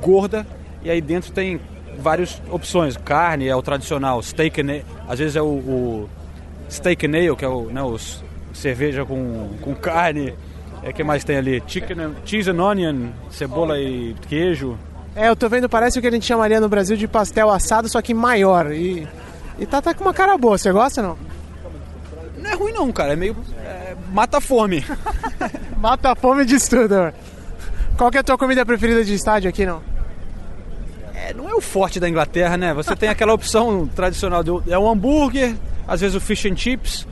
gorda. 0.00 0.44
E 0.82 0.90
aí 0.90 1.00
dentro 1.00 1.30
tem 1.30 1.60
várias 1.98 2.40
opções. 2.50 2.96
Carne 2.96 3.48
é 3.48 3.56
o 3.56 3.62
tradicional, 3.62 4.22
steak 4.22 4.60
and 4.60 4.82
às 5.08 5.18
vezes 5.18 5.36
é 5.36 5.42
o, 5.42 5.46
o 5.46 6.08
steak 6.70 7.06
and 7.06 7.16
ale, 7.16 7.36
que 7.36 7.44
é 7.44 7.48
o, 7.48 7.64
né, 7.64 7.82
os 7.82 8.22
cerveja 8.54 9.04
com, 9.04 9.50
com 9.60 9.74
carne. 9.74 10.34
É 10.82 10.92
que 10.92 11.04
mais 11.04 11.22
tem 11.22 11.36
ali? 11.36 11.62
Chicken, 11.66 12.16
cheese 12.24 12.50
and 12.50 12.60
onion, 12.60 13.10
cebola 13.30 13.78
e 13.78 14.16
queijo. 14.28 14.76
É, 15.14 15.28
eu 15.28 15.36
tô 15.36 15.48
vendo, 15.48 15.68
parece 15.68 15.98
o 15.98 16.02
que 16.02 16.08
a 16.08 16.10
gente 16.10 16.26
chamaria 16.26 16.60
no 16.60 16.68
Brasil 16.68 16.96
de 16.96 17.06
pastel 17.06 17.50
assado, 17.50 17.88
só 17.88 18.02
que 18.02 18.12
maior. 18.12 18.72
E, 18.72 19.06
e 19.58 19.66
tá, 19.66 19.80
tá 19.80 19.94
com 19.94 20.02
uma 20.02 20.14
cara 20.14 20.36
boa, 20.36 20.58
você 20.58 20.72
gosta 20.72 21.00
ou 21.00 21.08
não? 21.08 21.18
Não 22.42 22.50
é 22.50 22.54
ruim 22.54 22.72
não, 22.72 22.90
cara. 22.90 23.12
É 23.12 23.16
meio. 23.16 23.36
é, 23.64 23.94
mata 24.12 24.38
a 24.38 24.40
fome. 24.40 24.84
Mata 25.78 26.12
a 26.12 26.14
fome 26.14 26.44
de 26.44 26.58
tudo. 26.68 26.94
mano. 26.94 27.12
Qual 27.96 28.08
que 28.08 28.16
é 28.16 28.20
a 28.20 28.24
tua 28.24 28.38
comida 28.38 28.64
preferida 28.64 29.04
de 29.04 29.14
estádio 29.14 29.50
aqui, 29.50 29.66
não? 29.66 29.82
É, 31.28 31.34
não 31.34 31.48
é 31.48 31.54
o 31.54 31.60
forte 31.60 32.00
da 32.00 32.08
Inglaterra, 32.08 32.56
né? 32.56 32.74
Você 32.74 32.96
tem 32.96 33.08
aquela 33.08 33.32
opção 33.32 33.86
tradicional 33.86 34.42
do 34.42 34.62
é 34.68 34.76
o 34.78 34.88
hambúrguer, 34.88 35.54
às 35.86 36.00
vezes 36.00 36.16
o 36.16 36.20
fish 36.20 36.46
and 36.46 36.56
chips, 36.56 37.06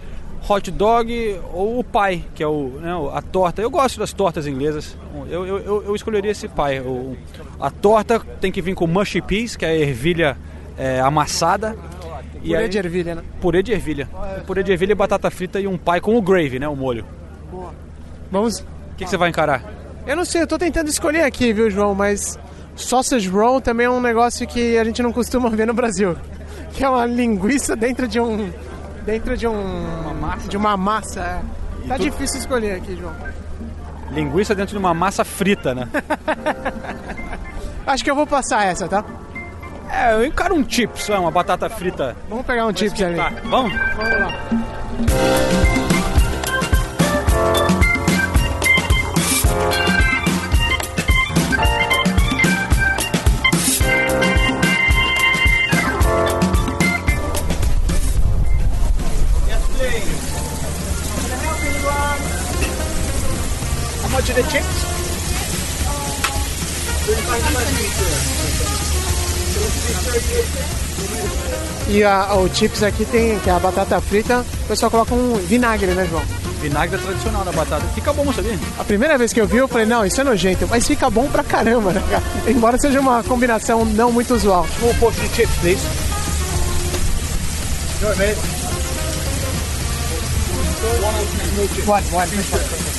hot 0.48 0.70
dog 0.70 1.40
ou 1.52 1.78
o 1.78 1.84
pie, 1.84 2.24
que 2.34 2.42
é 2.42 2.46
o, 2.46 2.70
né, 2.80 2.90
a 3.12 3.22
torta. 3.22 3.62
Eu 3.62 3.70
gosto 3.70 4.00
das 4.00 4.12
tortas 4.12 4.46
inglesas. 4.46 4.96
Eu, 5.28 5.46
eu, 5.46 5.82
eu, 5.84 5.94
escolheria 5.94 6.30
esse 6.32 6.48
pie. 6.48 6.80
O- 6.84 7.16
a 7.60 7.70
torta 7.70 8.20
tem 8.40 8.50
que 8.50 8.60
vir 8.60 8.74
com 8.74 8.86
mushy 8.86 9.20
peas, 9.20 9.54
que 9.54 9.64
é 9.64 9.68
a 9.68 9.74
ervilha 9.76 10.36
é, 10.76 11.00
amassada. 11.00 11.76
E 12.42 12.48
Purê 12.48 12.62
aí- 12.62 12.68
de 12.68 12.78
ervilha, 12.78 13.14
né? 13.16 13.22
Purê 13.40 13.62
de 13.62 13.72
ervilha. 13.72 14.08
Purê 14.46 14.62
de 14.62 14.72
ervilha, 14.72 14.96
batata 14.96 15.30
frita 15.30 15.60
e 15.60 15.66
um 15.68 15.76
pie 15.78 16.00
com 16.00 16.16
o 16.16 16.22
gravy, 16.22 16.58
né? 16.58 16.66
O 16.66 16.74
molho. 16.74 17.04
Vamos. 18.30 18.60
O 18.60 18.64
que, 18.96 19.04
que 19.04 19.10
você 19.10 19.16
vai 19.16 19.28
encarar? 19.28 19.62
Eu 20.06 20.16
não 20.16 20.24
sei, 20.24 20.42
eu 20.42 20.46
tô 20.46 20.58
tentando 20.58 20.88
escolher 20.88 21.22
aqui, 21.22 21.52
viu, 21.52 21.70
João? 21.70 21.94
Mas 21.94 22.38
sausage 22.80 23.28
roll 23.28 23.60
também 23.60 23.86
é 23.86 23.90
um 23.90 24.00
negócio 24.00 24.46
que 24.46 24.76
a 24.78 24.84
gente 24.84 25.02
não 25.02 25.12
costuma 25.12 25.48
ver 25.50 25.66
no 25.66 25.74
Brasil. 25.74 26.16
Que 26.72 26.84
é 26.84 26.88
uma 26.88 27.04
linguiça 27.04 27.74
dentro 27.74 28.06
de 28.06 28.20
um. 28.20 28.48
Dentro 29.04 29.36
de 29.36 29.44
um. 29.48 29.84
De 30.48 30.56
uma 30.56 30.76
massa. 30.76 31.20
é. 31.20 31.88
Tá 31.88 31.96
tu- 31.96 32.02
difícil 32.04 32.38
escolher 32.38 32.76
aqui, 32.76 32.96
João. 32.96 33.12
Linguiça 34.12 34.54
dentro 34.54 34.72
de 34.74 34.78
uma 34.78 34.94
massa 34.94 35.24
frita, 35.24 35.74
né? 35.74 35.88
Acho 37.84 38.04
que 38.04 38.10
eu 38.10 38.14
vou 38.14 38.24
passar 38.26 38.64
essa, 38.66 38.86
tá? 38.86 39.04
É, 39.90 40.12
eu 40.14 40.24
encaro 40.24 40.54
um 40.54 40.64
chips, 40.68 41.08
é, 41.10 41.18
uma 41.18 41.30
batata 41.32 41.68
frita. 41.68 42.16
Vamos 42.28 42.46
pegar 42.46 42.66
um 42.66 42.76
chips 42.76 43.02
ali. 43.02 43.16
Vamos? 43.48 43.72
Vamos 43.96 44.20
lá. 44.20 45.59
Are 64.30 64.42
the 64.42 64.48
chips? 64.48 64.84
E 71.88 72.04
a, 72.04 72.34
o 72.34 72.48
chips 72.54 72.84
aqui 72.84 73.04
tem, 73.04 73.40
que 73.40 73.50
é 73.50 73.52
a 73.52 73.58
batata 73.58 74.00
frita, 74.00 74.46
o 74.62 74.68
pessoal 74.68 74.88
coloca 74.88 75.12
um 75.16 75.34
vinagre, 75.34 75.88
né, 75.94 76.06
João? 76.08 76.22
Vinagre 76.62 76.94
é 76.94 76.98
tradicional 77.00 77.44
na 77.44 77.50
batata. 77.50 77.84
Fica 77.92 78.12
bom, 78.12 78.32
sabia? 78.32 78.56
A 78.78 78.84
primeira 78.84 79.18
vez 79.18 79.32
que 79.32 79.40
eu 79.40 79.48
vi, 79.48 79.56
eu 79.56 79.66
falei, 79.66 79.84
não, 79.84 80.06
isso 80.06 80.20
é 80.20 80.24
nojento, 80.24 80.68
mas 80.70 80.86
fica 80.86 81.10
bom 81.10 81.26
pra 81.26 81.42
caramba, 81.42 81.90
né, 81.92 82.00
cara? 82.08 82.22
Embora 82.46 82.78
seja 82.78 83.00
uma 83.00 83.24
combinação 83.24 83.84
não 83.84 84.12
muito 84.12 84.32
usual. 84.32 84.64
Small 84.78 84.94
portion 85.00 85.24
of 85.24 85.34
chips, 85.34 85.56
please. 85.56 85.82
One, 91.84 92.04
one. 92.04 92.04
One 92.04 92.04
small 92.04 92.26
chip. 92.26 92.89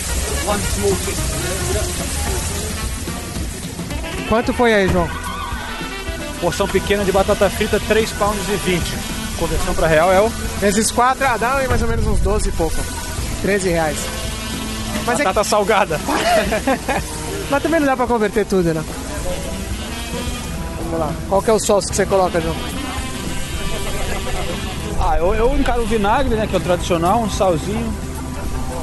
Quanto 4.28 4.54
foi 4.54 4.74
aí, 4.74 4.88
João? 4.88 5.10
Porção 6.40 6.68
pequena 6.68 7.04
de 7.04 7.12
batata 7.12 7.50
frita, 7.50 7.80
3 7.88 8.12
pounds 8.14 8.48
e 8.50 8.56
20. 8.70 8.84
Conversão 9.38 9.74
para 9.74 9.88
real 9.88 10.12
é 10.12 10.22
o 10.22 10.30
Vezes 10.62 10.92
4, 10.92 11.26
ah, 11.26 11.38
dá 11.38 11.56
aí 11.56 11.68
mais 11.68 11.82
ou 11.82 11.88
menos 11.88 12.06
uns 12.06 12.20
12 12.20 12.50
e 12.50 12.52
pouco. 12.52 12.76
13 13.42 13.70
reais. 13.70 13.98
Mas, 15.08 15.20
é, 15.20 15.24
batata 15.24 15.44
salgada. 15.44 16.00
mas 17.50 17.64
também 17.64 17.80
não 17.80 17.88
dá 17.88 17.98
pra 17.98 18.06
converter 18.06 18.46
tudo, 18.46 18.72
né? 18.72 18.84
Vamos 20.84 21.00
lá. 21.00 21.12
Qual 21.28 21.42
que 21.42 21.50
é 21.50 21.54
o 21.54 21.60
sauce 21.60 21.90
que 21.90 21.96
você 21.96 22.06
coloca, 22.06 22.40
João? 22.40 22.56
Ah, 25.00 25.18
eu, 25.18 25.34
eu 25.34 25.58
encaro 25.58 25.82
o 25.82 25.88
vinagre, 25.88 26.36
né, 26.36 26.46
que 26.46 26.56
é 26.56 26.60
o 26.60 26.62
tradicional, 26.62 27.22
um 27.22 27.30
salzinho. 27.30 27.92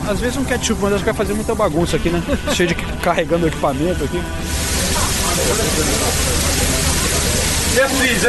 Às 0.08 0.20
vezes 0.20 0.36
um 0.38 0.44
ketchup, 0.44 0.80
mas 0.82 0.92
acho 0.94 1.04
que 1.04 1.10
vai 1.10 1.14
fazer 1.14 1.34
muita 1.34 1.54
bagunça 1.54 1.96
aqui, 1.96 2.08
né? 2.08 2.22
Cheio 2.54 2.68
de 2.68 2.74
carregando 2.74 3.46
equipamento 3.46 4.04
aqui. 4.04 4.22
Please. 7.88 8.26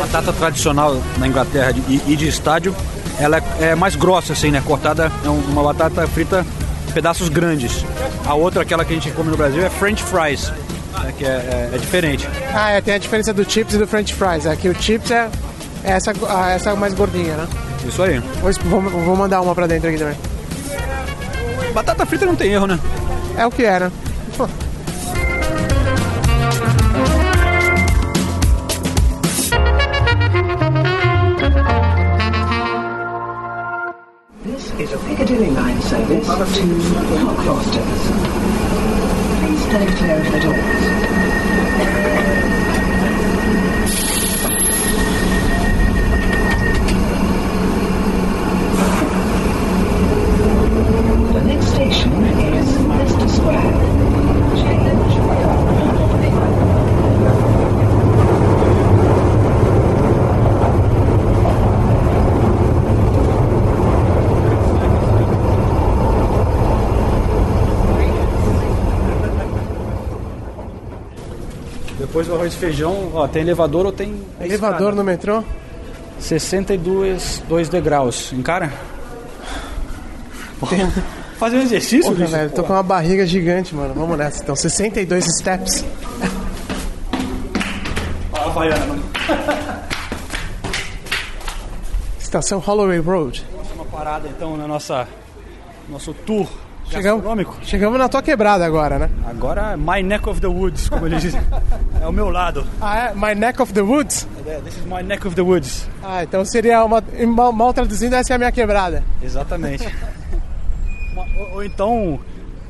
Batata 0.00 0.32
tradicional 0.32 0.96
na 1.18 1.26
Inglaterra 1.26 1.72
e, 1.88 2.16
de 2.16 2.28
estádio, 2.28 2.74
ela 3.18 3.38
é, 3.38 3.70
é 3.70 3.74
mais 3.74 3.96
grossa 3.96 4.32
assim, 4.32 4.50
né? 4.50 4.62
Cortada 4.64 5.10
é 5.24 5.28
um- 5.28 5.40
uma 5.50 5.62
batata 5.62 6.06
frita 6.06 6.44
em 6.88 6.92
pedaços 6.92 7.28
grandes. 7.28 7.84
A 8.26 8.34
outra, 8.34 8.62
aquela 8.62 8.84
que 8.84 8.92
a 8.92 8.96
gente 8.96 9.10
come 9.12 9.30
no 9.30 9.36
Brasil, 9.36 9.64
é 9.64 9.70
French 9.70 10.02
fries, 10.02 10.48
né? 11.02 11.12
que 11.18 11.24
é, 11.24 11.28
é- 11.28 11.70
é 11.74 11.78
diferente. 11.78 12.28
Ah, 12.54 12.70
é, 12.70 12.80
tem 12.80 12.94
a 12.94 12.98
diferença 12.98 13.32
do 13.32 13.48
chips 13.50 13.74
e 13.74 13.78
do 13.78 13.86
french 13.86 14.14
fries. 14.14 14.46
Aqui 14.46 14.68
o 14.68 14.74
chips 14.80 15.10
é, 15.10 15.16
é 15.24 15.30
essa, 15.84 16.12
ah, 16.28 16.50
essa 16.50 16.74
mais 16.74 16.94
gordinha, 16.94 17.36
né? 17.36 17.48
Isso 17.86 18.02
aí. 18.02 18.20
Vou, 18.64 18.80
vou, 18.80 19.16
mandar 19.16 19.40
uma 19.40 19.54
pra 19.54 19.66
dentro 19.66 19.88
aqui 19.88 19.98
também. 19.98 20.16
Batata 21.72 22.06
frita 22.06 22.26
não 22.26 22.36
tem 22.36 22.52
erro, 22.52 22.66
né? 22.66 22.78
É 23.36 23.46
o 23.46 23.50
que 23.50 23.64
é, 23.64 23.80
né? 23.80 23.92
Pô, 24.36 24.48
This 34.44 34.72
is 34.78 34.92
a 34.92 34.98
Piccadilly 34.98 35.50
line 35.50 35.82
service 35.82 36.26
to 36.26 36.32
Cockfosters. 36.32 38.02
Please 39.40 39.62
stand 39.66 39.88
clear 39.96 40.20
of 40.20 40.32
the 40.32 40.40
doors. 40.40 42.11
Depois 72.02 72.26
do 72.26 72.34
arroz 72.34 72.52
e 72.52 72.56
feijão, 72.56 73.12
ó, 73.14 73.28
tem 73.28 73.42
elevador 73.42 73.86
ou 73.86 73.92
tem 73.92 74.20
elevador 74.40 74.80
escada. 74.80 74.96
no 74.96 75.04
metrô? 75.04 75.44
62 76.18 77.44
dois 77.48 77.68
degraus. 77.68 78.32
Encara? 78.32 78.72
Fazer 81.38 81.58
um 81.58 81.62
exercício, 81.62 82.12
Porra, 82.12 82.26
velho, 82.26 82.50
tô 82.50 82.64
com 82.64 82.72
uma 82.72 82.82
barriga 82.82 83.24
gigante, 83.24 83.72
mano. 83.72 83.94
Vamos 83.94 84.18
nessa. 84.18 84.42
Então, 84.42 84.56
62 84.56 85.24
steps. 85.38 85.84
Fala, 88.32 88.46
Havaiana, 88.46 88.86
mano. 88.86 89.02
Estação 92.18 92.58
Holloway 92.58 92.98
Road. 92.98 93.46
Uma 93.76 93.84
parada 93.84 94.28
então 94.28 94.56
na 94.56 94.66
nossa 94.66 95.06
nosso 95.88 96.12
tour 96.12 96.48
Chegamos, 96.92 97.46
chegamos 97.62 97.98
na 97.98 98.08
tua 98.08 98.22
quebrada 98.22 98.64
agora, 98.66 98.98
né? 98.98 99.10
Agora 99.26 99.76
my 99.76 100.02
neck 100.02 100.28
of 100.28 100.40
the 100.40 100.46
woods, 100.46 100.88
como 100.88 101.06
eles 101.06 101.22
dizem. 101.22 101.40
É 102.02 102.06
o 102.06 102.12
meu 102.12 102.28
lado. 102.30 102.66
Ah, 102.80 102.98
é? 102.98 103.14
My 103.14 103.32
Neck 103.32 103.62
of 103.62 103.72
the 103.72 103.80
Woods? 103.80 104.26
This 104.64 104.76
is 104.76 104.84
my 104.84 105.04
neck 105.04 105.24
of 105.24 105.36
the 105.36 105.42
woods. 105.42 105.88
Ah, 106.02 106.24
então 106.24 106.44
seria 106.44 106.84
uma. 106.84 107.00
Mal, 107.28 107.52
mal 107.52 107.72
traduzindo, 107.72 108.16
essa 108.16 108.32
é 108.32 108.34
a 108.34 108.38
minha 108.38 108.50
quebrada. 108.50 109.04
Exatamente. 109.22 109.86
Ou, 111.38 111.54
ou 111.54 111.64
então, 111.64 112.18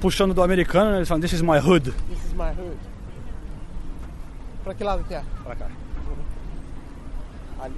puxando 0.00 0.34
do 0.34 0.42
americano, 0.42 0.90
né, 0.90 0.96
eles 0.98 1.08
falam 1.08 1.22
This 1.22 1.32
is 1.32 1.40
my 1.40 1.58
hood. 1.58 1.92
This 2.10 2.24
is 2.26 2.32
my 2.34 2.50
hood. 2.50 2.76
Pra 4.64 4.74
que 4.74 4.84
lado 4.84 5.02
que 5.04 5.14
é? 5.14 5.22
Pra 5.42 5.56
cá. 5.56 5.66
Ali, 7.58 7.74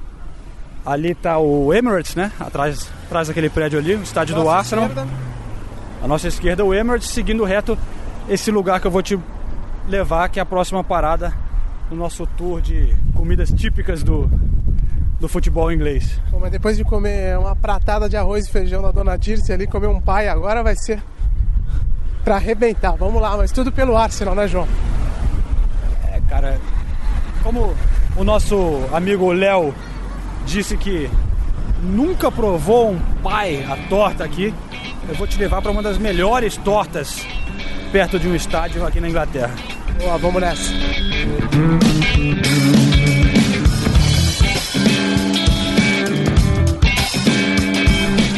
ali 0.84 1.14
tá 1.14 1.38
o 1.38 1.72
Emirates, 1.72 2.16
né? 2.16 2.32
Atrás, 2.40 2.90
atrás 3.06 3.28
daquele 3.28 3.48
prédio 3.48 3.78
ali, 3.78 3.94
o 3.94 4.02
estádio 4.02 4.34
do 4.34 4.42
Nossa 4.42 4.56
Arsenal. 4.56 4.86
esquerda. 4.86 5.08
A 6.04 6.06
nossa 6.06 6.28
esquerda, 6.28 6.62
o 6.62 6.74
Emirates, 6.74 7.08
seguindo 7.08 7.42
reto 7.44 7.78
esse 8.28 8.50
lugar 8.50 8.78
que 8.78 8.86
eu 8.86 8.90
vou 8.90 9.02
te 9.02 9.18
levar, 9.88 10.28
que 10.28 10.38
é 10.38 10.42
a 10.42 10.44
próxima 10.44 10.84
parada 10.84 11.32
do 11.88 11.96
nosso 11.96 12.26
tour 12.26 12.60
de 12.60 12.94
comidas 13.14 13.50
típicas 13.50 14.02
do, 14.02 14.30
do 15.18 15.26
futebol 15.30 15.72
inglês. 15.72 16.20
Mas 16.38 16.50
depois 16.50 16.76
de 16.76 16.84
comer 16.84 17.38
uma 17.38 17.56
pratada 17.56 18.06
de 18.06 18.18
arroz 18.18 18.46
e 18.46 18.52
feijão 18.52 18.82
da 18.82 18.90
dona 18.90 19.16
Dirce 19.16 19.50
ali, 19.50 19.66
comer 19.66 19.86
um 19.86 19.98
pai 19.98 20.28
agora 20.28 20.62
vai 20.62 20.76
ser 20.76 21.02
pra 22.22 22.34
arrebentar. 22.34 22.96
Vamos 22.96 23.22
lá, 23.22 23.34
mas 23.38 23.50
tudo 23.50 23.72
pelo 23.72 23.96
Arsenal, 23.96 24.34
né, 24.34 24.46
João? 24.46 24.68
É, 26.12 26.20
cara, 26.28 26.60
como 27.42 27.74
o 28.14 28.22
nosso 28.22 28.56
amigo 28.92 29.32
Léo 29.32 29.74
disse 30.44 30.76
que 30.76 31.10
nunca 31.82 32.30
provou 32.30 32.90
um 32.90 33.00
pai 33.22 33.64
a 33.64 33.88
torta 33.88 34.22
aqui, 34.22 34.52
eu 35.08 35.14
vou 35.14 35.26
te 35.26 35.38
levar 35.38 35.60
para 35.60 35.70
uma 35.70 35.82
das 35.82 35.98
melhores 35.98 36.56
tortas 36.56 37.26
perto 37.92 38.18
de 38.18 38.28
um 38.28 38.34
estádio 38.34 38.84
aqui 38.86 39.00
na 39.00 39.08
Inglaterra. 39.08 39.54
Boa, 39.98 40.18
vamos 40.18 40.40
nessa. 40.40 40.72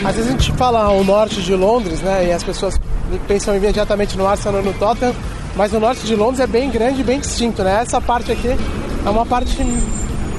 Às 0.05 0.14
vezes 0.14 0.29
a 0.29 0.33
gente 0.33 0.52
fala 0.52 0.90
o 0.90 1.02
norte 1.02 1.42
de 1.42 1.55
Londres, 1.55 2.00
né? 2.00 2.26
E 2.26 2.33
as 2.33 2.42
pessoas 2.42 2.79
pensam 3.26 3.57
imediatamente 3.57 4.16
no 4.16 4.26
Arsenal 4.26 4.62
no 4.62 4.72
Tottenham, 4.74 5.14
mas 5.57 5.72
o 5.72 5.81
norte 5.81 6.07
de 6.07 6.14
Londres 6.14 6.40
é 6.40 6.46
bem 6.46 6.70
grande 6.70 7.00
e 7.00 7.05
bem 7.05 7.18
distinto, 7.18 7.62
né? 7.62 7.81
Essa 7.83 8.00
parte 8.00 8.31
aqui 8.31 8.57
é 9.05 9.11
uma 9.11 9.24
parte 9.24 9.57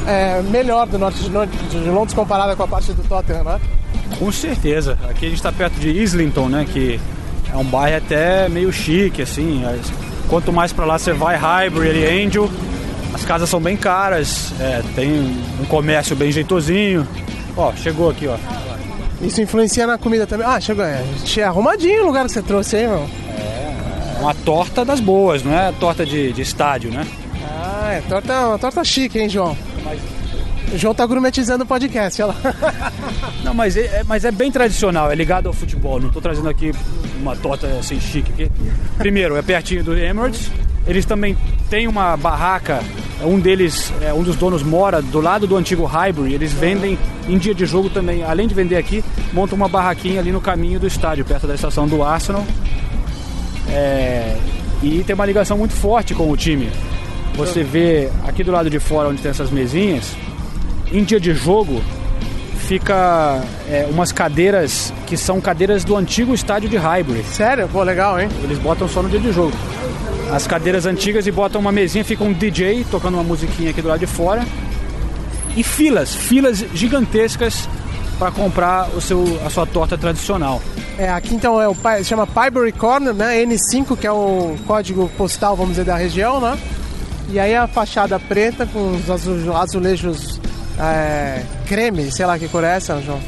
é, 0.06 0.42
melhor 0.44 0.88
do 0.88 0.98
norte 0.98 1.22
de 1.22 1.90
Londres 1.90 2.14
comparada 2.14 2.56
com 2.56 2.64
a 2.64 2.68
parte 2.68 2.94
do 2.94 3.04
Tottenham, 3.04 3.44
né? 3.44 3.60
Com 4.20 4.32
certeza. 4.32 4.98
Aqui 5.10 5.26
a 5.26 5.30
gente 5.30 5.38
está 5.38 5.52
perto 5.52 5.80
de 5.80 5.90
Islington, 5.90 6.48
né? 6.50 6.66
Que 6.72 7.00
é 7.52 7.56
um 7.58 7.64
bairro 7.64 7.98
até 7.98 8.48
meio 8.50 8.72
chique, 8.72 9.22
assim. 9.22 9.64
As- 9.66 9.92
Quanto 10.28 10.52
mais 10.52 10.74
para 10.74 10.84
lá 10.86 11.00
você 11.00 11.14
vai, 11.14 11.38
Highbury 11.38 12.00
e 12.00 12.26
Angel, 12.26 12.50
as 13.14 13.24
casas 13.24 13.50
são 13.50 13.62
bem 13.62 13.78
caras, 13.78 14.52
é, 14.60 14.82
tem 14.94 15.10
um 15.62 15.64
comércio 15.70 16.18
bem 16.18 16.30
jeitosinho. 16.34 17.08
Ó, 17.56 17.72
chegou 17.74 18.10
aqui, 18.10 18.28
ó. 18.28 18.36
Isso 19.22 19.42
influencia 19.42 19.88
na 19.88 19.98
comida 19.98 20.28
também. 20.28 20.46
Ah, 20.46 20.60
chegou. 20.60 20.84
É, 20.84 21.02
che- 21.24 21.42
arrumadinho 21.42 22.04
o 22.04 22.08
lugar 22.08 22.26
que 22.26 22.32
você 22.34 22.42
trouxe 22.42 22.76
aí, 22.76 22.88
meu. 22.88 23.08
Uma 24.20 24.34
torta 24.34 24.84
das 24.84 25.00
boas, 25.00 25.44
não 25.44 25.58
é 25.58 25.72
torta 25.80 26.06
de, 26.06 26.34
de 26.34 26.42
estádio, 26.42 26.92
né? 26.92 27.08
Ah, 27.46 27.94
é 27.94 28.02
torta, 28.02 28.48
uma 28.50 28.60
torta 28.60 28.84
chique, 28.84 29.18
hein, 29.18 29.30
João? 29.30 29.56
João 30.76 30.94
tá 30.94 31.06
gourmetizando 31.06 31.64
o 31.64 31.68
podcast, 31.68 32.22
olha 32.22 32.36
lá. 32.44 32.92
Não, 33.44 33.54
mas 33.54 33.78
é, 33.78 33.82
é- 33.86 34.04
mas 34.04 34.26
é 34.26 34.32
bem 34.32 34.52
tradicional, 34.52 35.12
é 35.12 35.16
ligado 35.16 35.48
ao 35.48 35.54
futebol. 35.54 36.00
Não 36.00 36.10
tô 36.10 36.20
trazendo 36.22 36.50
aqui 36.50 36.72
uma 37.20 37.36
torta 37.36 37.68
assim 37.80 38.00
chique. 38.00 38.32
Aqui. 38.32 38.52
Primeiro, 38.98 39.36
é 39.38 39.42
pertinho 39.42 39.84
do 39.84 39.98
Emirates. 39.98 40.52
Eles 40.86 41.06
também 41.06 41.38
têm 41.70 41.88
uma 41.88 42.16
barraca. 42.18 42.82
Um 43.22 43.40
deles, 43.40 43.92
é, 44.02 44.14
um 44.14 44.24
dos 44.24 44.36
donos 44.36 44.62
mora 44.62 45.02
do 45.02 45.20
lado 45.20 45.48
do 45.48 45.56
antigo 45.58 45.84
Highbury. 45.86 46.34
Eles 46.34 46.52
vendem 46.54 46.98
em 47.28 47.38
dia 47.38 47.54
de 47.56 47.66
jogo 47.66 47.90
também. 47.90 48.24
Além 48.24 48.48
de 48.48 48.54
vender 48.54 48.76
aqui, 48.78 49.04
montam 49.34 49.56
uma 49.56 49.68
barraquinha 49.68 50.20
ali 50.20 50.32
no 50.32 50.40
caminho 50.40 50.80
do 50.80 50.88
estádio, 50.88 51.26
perto 51.26 51.48
da 51.48 51.56
estação 51.56 51.88
do 51.88 52.04
Arsenal. 52.04 52.46
É, 53.70 54.38
e 54.84 55.04
tem 55.04 55.14
uma 55.14 55.26
ligação 55.26 55.58
muito 55.58 55.74
forte 55.74 56.14
com 56.14 56.30
o 56.30 56.38
time. 56.38 56.70
Você 57.36 57.64
vê 57.64 58.10
aqui 58.28 58.44
do 58.44 58.52
lado 58.52 58.70
de 58.70 58.80
fora, 58.80 59.10
onde 59.10 59.22
tem 59.22 59.30
essas 59.32 59.50
mesinhas, 59.52 60.16
em 60.92 61.04
dia 61.04 61.20
de 61.20 61.34
jogo, 61.34 61.82
fica 62.60 63.42
é, 63.70 63.88
umas 63.90 64.12
cadeiras 64.12 64.94
que 65.06 65.16
são 65.16 65.40
cadeiras 65.40 65.84
do 65.84 65.96
antigo 65.96 66.34
estádio 66.34 66.70
de 66.70 66.78
Highbury. 66.78 67.24
Sério? 67.24 67.68
Pô, 67.72 67.84
legal, 67.84 68.20
hein? 68.20 68.30
Eles 68.44 68.58
botam 68.60 68.88
só 68.88 69.02
no 69.02 69.10
dia 69.10 69.20
de 69.20 69.32
jogo. 69.32 69.54
As 70.32 70.46
cadeiras 70.46 70.86
antigas 70.86 71.26
e 71.28 71.32
botam 71.32 71.62
uma 71.62 71.72
mesinha, 71.72 72.04
fica 72.04 72.24
um 72.24 72.34
DJ 72.34 72.86
tocando 72.92 73.14
uma 73.16 73.24
musiquinha 73.24 73.70
aqui 73.70 73.82
do 73.82 73.88
lado 73.88 74.00
de 74.00 74.08
fora. 74.08 74.46
E 75.56 75.64
filas, 75.64 76.14
filas 76.14 76.64
gigantescas 76.74 77.68
para 78.20 78.32
comprar 78.32 78.90
o 78.96 79.00
seu, 79.02 79.40
a 79.46 79.50
sua 79.50 79.66
torta 79.66 79.98
tradicional. 79.98 80.62
É, 80.98 81.10
aqui 81.10 81.36
então 81.36 81.62
é 81.62 81.68
o 81.70 81.76
chama 82.04 82.26
Pybury 82.28 82.72
Corner, 82.72 83.14
né? 83.14 83.44
N5, 83.46 83.96
que 83.98 84.06
é 84.08 84.12
o 84.12 84.56
código 84.66 85.10
postal, 85.18 85.56
vamos 85.56 85.72
dizer, 85.74 85.86
da 85.86 85.96
região, 85.96 86.42
né? 86.42 86.58
E 87.30 87.40
aí 87.40 87.56
a 87.56 87.68
fachada 87.68 88.20
preta 88.20 88.66
com 88.66 88.96
os 88.96 89.10
azu- 89.10 89.54
azulejos 89.56 90.40
é, 90.80 91.44
creme, 91.66 92.12
sei 92.12 92.26
lá 92.26 92.38
que 92.38 92.48
cor 92.48 92.64
é 92.64 92.76
essa, 92.76 93.02
João. 93.02 93.20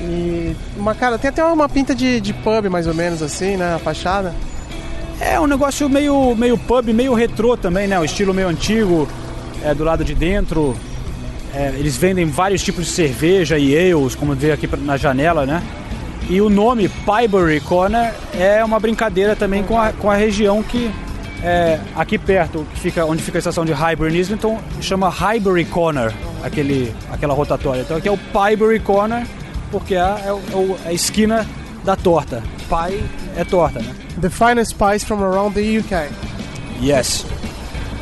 E 0.00 0.54
uma 0.76 0.94
cara, 0.94 1.18
tem 1.18 1.30
até 1.30 1.44
uma 1.44 1.68
pinta 1.68 1.94
de, 1.94 2.20
de 2.20 2.32
pub 2.32 2.68
mais 2.68 2.86
ou 2.86 2.94
menos 2.94 3.22
assim, 3.22 3.56
né? 3.56 3.74
A 3.74 3.78
fachada. 3.78 4.34
É 5.20 5.38
um 5.38 5.46
negócio 5.46 5.88
meio, 5.88 6.34
meio 6.34 6.58
pub, 6.58 6.88
meio 6.88 7.14
retrô 7.14 7.56
também, 7.56 7.86
né? 7.86 7.98
O 7.98 8.04
estilo 8.04 8.34
meio 8.34 8.48
antigo, 8.48 9.08
é, 9.62 9.74
do 9.74 9.84
lado 9.84 10.04
de 10.04 10.14
dentro. 10.14 10.76
É, 11.54 11.72
eles 11.78 11.96
vendem 11.96 12.26
vários 12.26 12.62
tipos 12.62 12.84
de 12.86 12.90
cerveja 12.90 13.56
e 13.56 13.76
ales, 13.76 14.14
como 14.14 14.34
vê 14.34 14.50
aqui 14.50 14.68
na 14.78 14.96
janela, 14.96 15.46
né? 15.46 15.62
E 16.28 16.40
o 16.40 16.50
nome 16.50 16.88
Pybury 16.88 17.60
Corner 17.60 18.12
é 18.36 18.64
uma 18.64 18.80
brincadeira 18.80 19.36
também 19.36 19.62
com 19.62 19.78
a, 19.78 19.92
com 19.92 20.10
a 20.10 20.16
região 20.16 20.62
que 20.62 20.90
é 21.44 21.78
aqui 21.94 22.16
perto, 22.18 22.66
fica, 22.74 23.04
onde 23.04 23.22
fica 23.22 23.38
a 23.38 23.40
estação 23.40 23.64
de 23.64 23.72
Highbury 23.72 24.18
Islington, 24.18 24.58
chama 24.80 25.08
Highbury 25.08 25.64
Corner, 25.66 26.12
aquele, 26.42 26.94
aquela 27.12 27.34
rotatória. 27.34 27.82
Então 27.82 27.96
aqui 27.96 28.08
é 28.08 28.12
o 28.12 28.16
Pybury 28.18 28.80
Corner, 28.80 29.26
porque 29.70 29.94
é, 29.94 30.00
a- 30.00 30.18
é 30.24 30.28
é 30.30 30.86
é 30.86 30.88
a 30.88 30.92
esquina 30.92 31.46
da 31.84 31.94
torta. 31.96 32.42
Pie 32.68 33.04
é 33.36 33.44
torta, 33.44 33.80
né? 33.80 33.94
The 34.20 34.30
finest 34.30 34.74
pies 34.76 35.04
from 35.04 35.22
around 35.22 35.54
the 35.54 35.78
UK. 35.78 36.08
Yes. 36.82 37.26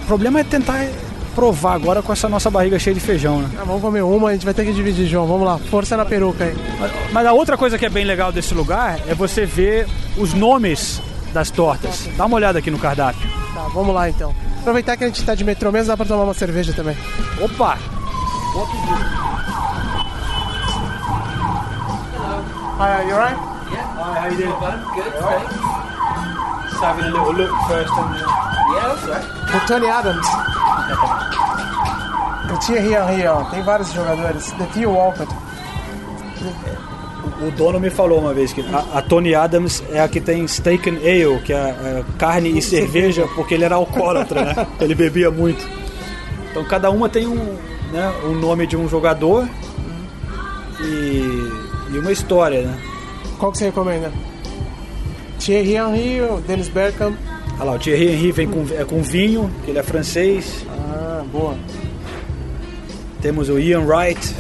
O 0.03 0.07
problema 0.07 0.41
é 0.41 0.45
tentar 0.45 0.87
provar 1.35 1.75
agora 1.75 2.03
com 2.03 2.13
essa 2.13 2.29
nossa 2.29 2.51
barriga 2.51 2.79
cheia 2.79 2.95
de 2.95 3.01
feijão, 3.01 3.41
né? 3.41 3.49
Ah, 3.59 3.65
vamos 3.65 3.81
comer 3.83 4.03
uma, 4.03 4.29
a 4.29 4.33
gente 4.35 4.45
vai 4.45 4.53
ter 4.55 4.65
que 4.65 4.73
dividir, 4.73 5.07
João. 5.07 5.27
Vamos 5.27 5.47
lá, 5.47 5.59
força 5.59 5.97
na 5.97 6.05
peruca 6.05 6.45
aí. 6.45 6.55
Mas 7.13 7.27
a 7.27 7.33
outra 7.33 7.57
coisa 7.57 7.79
que 7.79 7.87
é 7.87 7.89
bem 7.89 8.05
legal 8.05 8.31
desse 8.31 8.53
lugar 8.55 9.01
é 9.09 9.15
você 9.15 9.45
ver 9.47 9.87
os 10.17 10.35
nomes 10.35 11.01
das 11.33 11.51
tortas. 11.51 12.09
Dá 12.17 12.27
uma 12.27 12.37
olhada 12.37 12.59
aqui 12.59 12.71
no 12.71 12.79
cardápio. 12.79 13.29
Tá, 13.55 13.63
vamos 13.75 13.95
lá 13.95 14.09
então. 14.09 14.35
Aproveitar 14.61 14.97
que 14.97 15.05
a 15.05 15.07
gente 15.09 15.25
tá 15.25 15.35
de 15.35 15.45
metrô 15.45 15.73
mesmo, 15.73 15.89
dá 15.89 15.97
pra 15.97 16.07
tomar 16.07 16.25
uma 16.25 16.35
cerveja 16.35 16.73
também. 16.73 16.97
Opa! 17.41 17.77
Hi, 22.79 23.03
you 23.09 23.15
alright? 23.15 23.37
Hi, 23.37 24.19
how 24.19 24.29
you 24.29 24.37
doing? 24.37 24.53
Good, 24.95 25.13
thanks. 25.23 25.55
Just 26.71 26.83
having 26.83 27.05
a 27.05 27.11
little 27.13 27.33
look 27.33 27.53
first. 27.69 27.93
And, 27.97 28.43
Yeah, 28.73 28.89
that's 28.89 29.05
right. 29.07 29.27
O 29.55 29.67
Tony 29.67 29.87
Adams. 29.89 30.27
O 32.53 32.57
Thierry 32.67 32.93
Henry, 32.95 33.27
ó. 33.27 33.45
Tem 33.51 33.63
vários 33.63 33.93
jogadores. 33.93 34.51
The 34.53 34.67
Theo 34.67 34.91
Walcott. 34.93 35.33
O 37.47 37.51
dono 37.51 37.81
me 37.81 37.91
falou 37.91 38.19
uma 38.19 38.33
vez 38.33 38.53
que 38.53 38.61
a, 38.61 38.99
a 38.99 39.03
Tony 39.03 39.35
Adams 39.35 39.83
é 39.91 40.01
a 40.01 40.09
que 40.09 40.21
tem 40.21 40.47
steak 40.47 40.89
and 40.89 40.99
ale, 40.99 41.41
que 41.45 41.53
é, 41.53 41.57
é 41.57 42.05
carne 42.19 42.57
e 42.57 42.63
cerveja, 42.63 43.27
porque 43.35 43.55
ele 43.55 43.65
era 43.65 43.75
alcoólatra, 43.75 44.45
né? 44.45 44.67
Ele 44.81 44.95
bebia 44.95 45.31
muito. 45.31 45.67
Então 46.51 46.65
cada 46.65 46.91
uma 46.91 47.09
tem 47.09 47.27
um, 47.27 47.57
né, 47.93 48.13
um 48.25 48.35
nome 48.35 48.67
de 48.67 48.77
um 48.77 48.89
jogador 48.89 49.49
e, 50.81 51.95
e 51.95 51.99
uma 51.99 52.13
história, 52.13 52.63
né? 52.63 52.79
Qual 53.39 53.51
que 53.51 53.59
você 53.59 53.67
recomenda? 53.67 54.13
Thierry 55.39 55.75
Henry, 55.75 56.21
Dennis 56.47 56.69
Bergkamp. 56.69 57.17
Olha 57.57 57.65
lá, 57.65 57.73
o 57.73 57.79
Thierry 57.79 58.13
Henry 58.13 58.33
vem 58.33 58.49
com, 58.49 58.65
é 58.71 58.85
com 58.85 59.03
vinho, 59.03 59.51
que 59.65 59.71
ele 59.71 59.79
é 59.79 59.83
francês. 59.83 60.65
Ah, 60.71 61.25
boa. 61.33 61.57
Temos 63.21 63.49
o 63.49 63.59
Ian 63.59 63.81
Wright, 63.81 64.35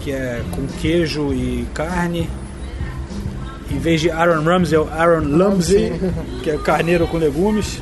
que 0.00 0.12
é 0.12 0.42
com 0.50 0.66
queijo 0.80 1.32
e 1.32 1.66
carne. 1.74 2.28
Em 3.70 3.78
vez 3.78 4.00
de 4.00 4.10
Aaron 4.10 4.42
Ramsey, 4.42 4.76
é 4.76 4.80
o 4.80 4.88
Aaron 4.90 5.20
Lumsey, 5.24 5.92
que 6.42 6.50
é 6.50 6.58
carneiro 6.58 7.06
com 7.06 7.18
legumes. 7.18 7.80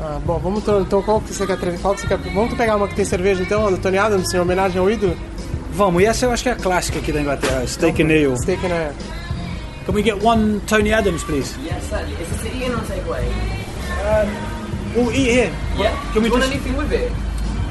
Ah, 0.00 0.18
bom, 0.24 0.38
vamos 0.38 0.64
to- 0.64 0.80
então 0.80 1.02
qual 1.02 1.20
que 1.20 1.32
você 1.32 1.46
quer 1.46 1.56
trazer? 1.58 1.78
Qual 1.78 1.94
que 1.94 2.00
você 2.00 2.06
quer? 2.08 2.18
Vamos 2.18 2.54
pegar 2.54 2.76
uma 2.76 2.88
que 2.88 2.94
tem 2.94 3.04
cerveja 3.04 3.42
então, 3.42 3.70
do 3.70 3.78
Tony 3.78 3.98
Adams, 3.98 4.32
em 4.32 4.40
homenagem 4.40 4.80
ao 4.80 4.90
ídolo? 4.90 5.16
Vamos, 5.74 6.02
e 6.02 6.06
essa 6.06 6.26
eu 6.26 6.32
acho 6.32 6.42
que 6.42 6.48
é 6.48 6.52
a 6.52 6.56
clássica 6.56 6.98
aqui 6.98 7.12
da 7.12 7.20
Inglaterra, 7.20 7.66
Steak 7.66 8.02
and 8.02 8.06
Ale. 8.06 8.36
Steak 8.38 8.64
and 8.66 8.72
Ale. 8.72 8.94
Can 9.86 9.92
we 9.94 10.02
get 10.02 10.22
one 10.22 10.60
Tony 10.66 10.92
Adams, 10.92 11.22
please? 11.24 11.54
Yes, 11.62 11.82
certainly. 11.88 12.14
Is 12.22 12.28
this 12.28 12.54
Ian 12.54 12.74
or 12.74 12.80
takeaway? 12.82 13.24
We'll 14.94 15.10
eat 15.12 15.30
here. 15.30 15.52
Yeah. 15.78 15.92
Can 16.12 16.22
we 16.22 16.28
Do 16.30 16.34
you 16.36 16.40
want 16.40 16.42
just- 16.44 16.52
anything 16.54 16.76
with 16.76 16.92
it? 16.92 17.10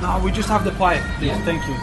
No, 0.02 0.20
we 0.24 0.32
just 0.32 0.50
have 0.50 0.64
the 0.64 0.72
pie, 0.72 1.00
please. 1.20 1.28
Yeah. 1.28 1.46
Thank 1.46 1.62
you. 1.68 1.76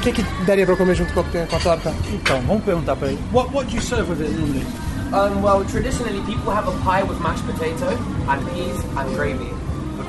O 0.00 0.02
que, 0.02 0.12
que 0.12 0.22
daria 0.46 0.64
pra 0.64 0.76
comer 0.76 0.94
junto 0.94 1.12
com 1.12 1.20
a, 1.20 1.24
com 1.24 1.56
a 1.56 1.60
torta? 1.60 1.92
Então, 2.12 2.40
vamos 2.46 2.64
perguntar 2.64 2.96
pra 2.96 3.08
ele. 3.08 3.18
What, 3.32 3.54
what 3.54 3.68
do 3.68 3.76
you 3.76 3.82
serve 3.82 4.10
with 4.10 4.22
it 4.22 4.32
normally? 4.32 4.66
Um, 5.12 5.42
well, 5.42 5.64
traditionally 5.66 6.20
people 6.22 6.50
have 6.52 6.66
a 6.68 6.72
pie 6.84 7.02
with 7.02 7.20
mashed 7.20 7.44
potato 7.44 7.84
and 8.28 8.38
peas 8.54 8.78
and 8.96 9.14
gravy. 9.14 9.50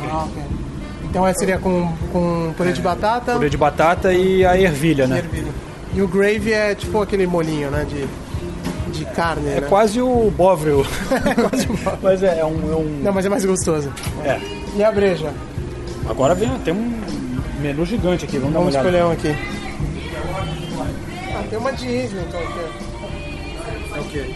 Ah, 0.09 0.23
ok. 0.25 0.43
Então 1.03 1.27
essa 1.27 1.39
seria 1.39 1.57
com, 1.59 1.91
com 2.13 2.53
purê 2.55 2.71
de 2.71 2.79
batata 2.81 3.33
Purê 3.33 3.49
de 3.49 3.57
batata 3.57 4.13
e 4.13 4.45
a 4.45 4.57
ervilha, 4.57 5.03
e 5.03 5.07
né? 5.07 5.17
ervilha. 5.17 5.51
E 5.93 6.01
o 6.01 6.07
gravy 6.07 6.53
é 6.53 6.73
tipo 6.73 7.01
aquele 7.01 7.27
molinho, 7.27 7.69
né? 7.69 7.85
De, 7.89 8.07
de 8.97 9.05
carne, 9.13 9.49
É 9.49 9.59
né? 9.61 9.67
quase 9.67 9.99
o 10.01 10.31
Bovril. 10.31 10.85
Mas 12.01 12.23
é, 12.23 12.39
é 12.39 12.45
um, 12.45 12.71
é 12.71 12.75
um- 12.77 13.01
Não, 13.03 13.11
mas 13.11 13.25
é 13.25 13.29
mais 13.29 13.43
gostoso. 13.43 13.91
É. 14.23 14.39
E 14.77 14.83
a 14.83 14.91
breja? 14.91 15.33
Agora 16.09 16.33
vem, 16.33 16.49
tem 16.59 16.73
um 16.73 16.93
menu 17.59 17.85
gigante 17.85 18.23
aqui, 18.25 18.37
vamos 18.37 18.53
dar 18.53 18.59
uma 18.59 18.71
Vamos 18.71 18.75
olhada. 18.75 18.87
escolher 18.89 19.03
um 19.05 19.11
aqui. 19.11 19.60
Ah, 21.51 21.53
tem 21.53 21.59
uma 21.59 21.73
de 21.73 21.87
Islington 21.87 22.37
aqui. 22.37 22.59
É 23.95 23.99
o 23.99 24.03
quê? 24.05 24.33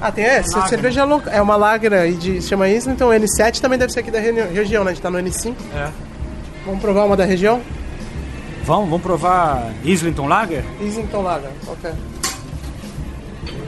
Ah, 0.00 0.12
tem 0.12 0.24
essa? 0.24 0.66
Cerveja 0.68 1.04
louca. 1.04 1.30
É 1.30 1.40
uma 1.40 1.56
lager 1.56 1.92
aí 1.92 2.14
de 2.14 2.42
se 2.42 2.48
chama 2.48 2.68
Islington. 2.68 3.08
N7 3.10 3.60
também 3.60 3.78
deve 3.78 3.92
ser 3.92 4.00
aqui 4.00 4.10
da 4.10 4.18
reni- 4.18 4.42
região, 4.52 4.82
né? 4.84 4.90
A 4.90 4.94
gente 4.94 5.02
tá 5.02 5.10
no 5.10 5.18
N5. 5.18 5.54
É. 5.74 5.88
Vamos 6.64 6.80
provar 6.80 7.04
uma 7.04 7.16
da 7.16 7.24
região? 7.24 7.60
Vamos, 8.64 8.90
vamos 8.90 9.02
provar 9.02 9.70
Islington 9.84 10.26
Lager? 10.26 10.64
Islington 10.80 11.22
Lager, 11.22 11.50
ok. 11.68 11.90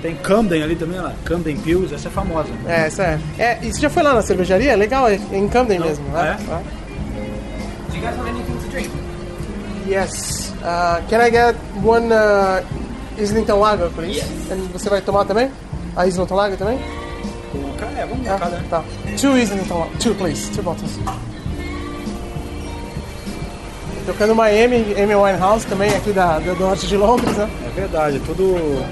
Tem 0.02 0.14
Camden 0.16 0.62
ali 0.62 0.74
também, 0.76 0.98
lá. 1.00 1.12
Camden 1.24 1.56
Pills, 1.58 1.94
essa 1.94 2.08
é 2.08 2.10
famosa. 2.10 2.48
É, 2.66 2.86
essa 2.86 3.02
é. 3.04 3.18
É, 3.38 3.58
e 3.62 3.72
você 3.72 3.80
já 3.80 3.90
foi 3.90 4.02
lá 4.02 4.12
na 4.14 4.22
cervejaria? 4.22 4.72
É 4.72 4.76
legal, 4.76 5.08
é 5.08 5.20
em 5.32 5.48
Camden 5.48 5.78
mesmo, 5.78 6.04
né? 6.10 6.36
É? 6.40 6.44
Do 7.90 7.96
you 7.96 8.02
guys 8.02 8.16
want 8.18 8.28
anything 8.28 8.56
to 8.58 8.68
drink? 8.70 8.90
Yes. 9.88 10.47
Uh, 10.62 11.00
can 11.08 11.20
I 11.20 11.30
get 11.30 11.54
one 11.84 12.12
uh, 12.12 12.62
Islington 13.18 13.58
Lager, 13.60 13.90
please? 13.90 14.16
Yes. 14.18 14.50
And 14.50 14.68
você 14.72 14.88
vai 14.90 15.00
tomar 15.00 15.24
também? 15.24 15.50
A 15.96 16.06
Islington 16.06 16.34
Lager 16.34 16.58
também? 16.58 16.78
É, 17.96 18.06
vamos 18.06 18.28
Ah, 18.28 18.38
cada. 18.38 18.56
tá. 18.70 18.84
Two 19.20 19.36
Islington 19.38 19.78
Lager. 19.78 19.98
Two, 19.98 20.14
please. 20.14 20.50
Two 20.52 20.62
bottles. 20.62 20.98
Tocando 24.06 24.32
uma 24.32 24.46
Amy, 24.46 24.94
Amy 24.96 25.14
Winehouse 25.14 25.66
também, 25.66 25.94
aqui 25.94 26.12
da, 26.12 26.38
do 26.38 26.54
norte 26.56 26.86
de 26.86 26.96
Londres, 26.96 27.36
né? 27.36 27.48
É 27.66 27.70
verdade, 27.80 28.18
tudo 28.20 28.82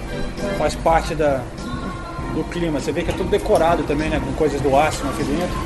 faz 0.58 0.74
parte 0.74 1.14
da, 1.14 1.40
do 2.34 2.44
clima. 2.50 2.78
Você 2.78 2.92
vê 2.92 3.02
que 3.02 3.10
é 3.10 3.14
tudo 3.14 3.30
decorado 3.30 3.82
também, 3.84 4.10
né? 4.10 4.20
Com 4.22 4.30
coisas 4.32 4.60
do 4.60 4.76
Arsenal 4.76 5.12
aqui 5.14 5.24
dentro. 5.24 5.56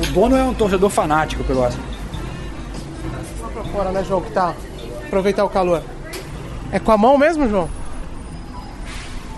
O 0.00 0.12
dono 0.12 0.36
é 0.36 0.44
um 0.44 0.52
torcedor 0.52 0.90
fanático 0.90 1.42
pelo 1.44 1.64
Arsenal. 1.64 1.86
Fora, 3.78 3.92
né, 3.92 4.02
João? 4.02 4.20
Que 4.20 4.32
tá. 4.32 4.54
Aproveitar 5.06 5.44
o 5.44 5.48
calor. 5.48 5.80
É 6.72 6.80
com 6.80 6.90
a 6.90 6.98
mão 6.98 7.16
mesmo, 7.16 7.48
João? 7.48 7.68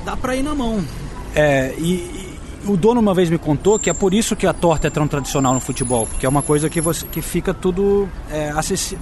Dá 0.02 0.16
pra 0.16 0.34
ir 0.34 0.42
na 0.42 0.54
mão. 0.54 0.82
É, 1.36 1.74
e, 1.76 1.92
e 1.92 2.38
o 2.66 2.74
dono 2.74 3.00
uma 3.00 3.12
vez 3.12 3.28
me 3.28 3.36
contou 3.36 3.78
que 3.78 3.90
é 3.90 3.92
por 3.92 4.14
isso 4.14 4.34
que 4.34 4.46
a 4.46 4.54
torta 4.54 4.86
é 4.86 4.90
tão 4.90 5.06
tradicional 5.06 5.52
no 5.52 5.60
futebol, 5.60 6.06
porque 6.06 6.24
é 6.24 6.28
uma 6.28 6.40
coisa 6.40 6.70
que 6.70 6.80
você 6.80 7.04
que 7.04 7.20
fica 7.20 7.52
tudo 7.52 8.08
é, 8.30 8.50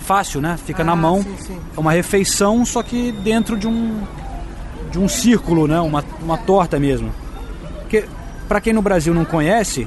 fácil, 0.00 0.40
né? 0.40 0.58
Fica 0.66 0.82
na 0.82 0.92
Ah, 0.92 0.96
mão. 0.96 1.22
sim, 1.22 1.36
sim. 1.38 1.58
É 1.76 1.78
uma 1.78 1.92
refeição, 1.92 2.64
só 2.64 2.82
que 2.82 3.12
dentro 3.12 3.56
de 3.56 3.68
um 3.68 4.02
de 4.90 4.98
um 4.98 5.06
círculo, 5.06 5.68
né? 5.68 5.78
Uma, 5.78 6.04
uma 6.20 6.36
torta 6.36 6.80
mesmo. 6.80 7.12
Porque 7.82 8.06
para 8.48 8.60
quem 8.60 8.72
no 8.72 8.82
Brasil 8.82 9.14
não 9.14 9.24
conhece, 9.24 9.86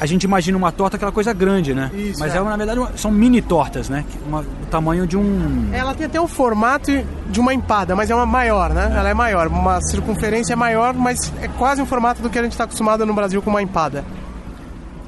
a 0.00 0.06
gente 0.06 0.24
imagina 0.24 0.56
uma 0.56 0.72
torta 0.72 0.96
aquela 0.96 1.12
coisa 1.12 1.30
grande, 1.34 1.74
né? 1.74 1.90
Isso, 1.92 2.18
Mas 2.18 2.34
é. 2.34 2.38
é. 2.38 2.42
na 2.42 2.56
verdade 2.56 2.80
são 2.98 3.10
mini 3.10 3.42
tortas, 3.42 3.90
né? 3.90 4.02
Uma, 4.26 4.40
o 4.40 4.66
tamanho 4.70 5.06
de 5.06 5.14
um 5.14 5.68
Ela 5.74 5.94
tem 5.94 6.06
até 6.06 6.18
o 6.18 6.26
formato 6.26 6.90
de 7.28 7.38
uma 7.38 7.52
empada, 7.52 7.94
mas 7.94 8.08
é 8.08 8.14
uma 8.14 8.24
maior, 8.24 8.72
né? 8.72 8.94
Ela 8.96 9.10
é 9.10 9.14
maior, 9.14 9.48
uma 9.48 9.78
circunferência 9.82 10.56
maior, 10.56 10.94
mas 10.94 11.30
é 11.42 11.48
quase 11.48 11.82
um 11.82 11.86
formato 11.86 12.22
do 12.22 12.30
que 12.30 12.38
a 12.38 12.42
gente 12.42 12.52
está 12.52 12.64
acostumado 12.64 13.04
no 13.04 13.12
Brasil 13.12 13.42
com 13.42 13.50
uma 13.50 13.60
empada. 13.60 14.02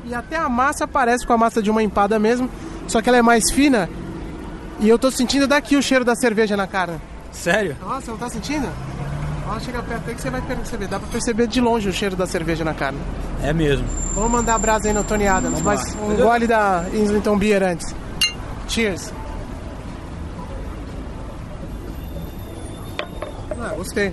E 0.04 0.14
até 0.14 0.36
a 0.36 0.46
massa 0.46 0.86
parece 0.86 1.26
com 1.26 1.32
a 1.32 1.38
massa 1.38 1.62
de 1.62 1.70
uma 1.70 1.82
empada 1.82 2.18
mesmo, 2.18 2.50
só 2.86 3.00
que 3.00 3.08
ela 3.08 3.16
é 3.16 3.22
mais 3.22 3.50
fina. 3.50 3.88
E 4.78 4.86
eu 4.90 4.98
tô 4.98 5.10
sentindo 5.10 5.46
daqui 5.46 5.74
o 5.74 5.82
cheiro 5.82 6.04
da 6.04 6.14
cerveja 6.14 6.54
na 6.54 6.66
carne. 6.66 6.98
sério. 7.30 7.78
Nossa, 7.80 8.10
não 8.10 8.18
tá 8.18 8.28
sentindo? 8.28 8.68
Ó, 9.48 9.58
chega 9.60 9.82
perto 9.82 10.08
aí 10.08 10.14
que 10.14 10.22
você 10.22 10.30
vai 10.30 10.40
perceber. 10.42 10.86
Dá 10.88 10.98
pra 10.98 11.08
perceber 11.08 11.46
de 11.46 11.60
longe 11.60 11.88
o 11.88 11.92
cheiro 11.92 12.14
da 12.16 12.26
cerveja 12.26 12.64
na 12.64 12.74
carne. 12.74 12.98
É 13.42 13.52
mesmo. 13.52 13.86
Vamos 14.14 14.30
mandar 14.30 14.54
a 14.54 14.58
brasa 14.58 14.88
aí 14.88 14.94
no 14.94 15.02
Tony 15.04 15.26
Adams, 15.26 15.60
Vamos 15.60 15.82
mas 15.84 15.94
lá. 15.94 16.02
um 16.02 16.16
gole 16.16 16.46
da 16.46 16.84
Islington 16.92 17.38
Beer 17.38 17.62
antes. 17.62 17.94
Cheers. 18.68 19.12
Ah, 23.60 23.74
gostei. 23.76 24.12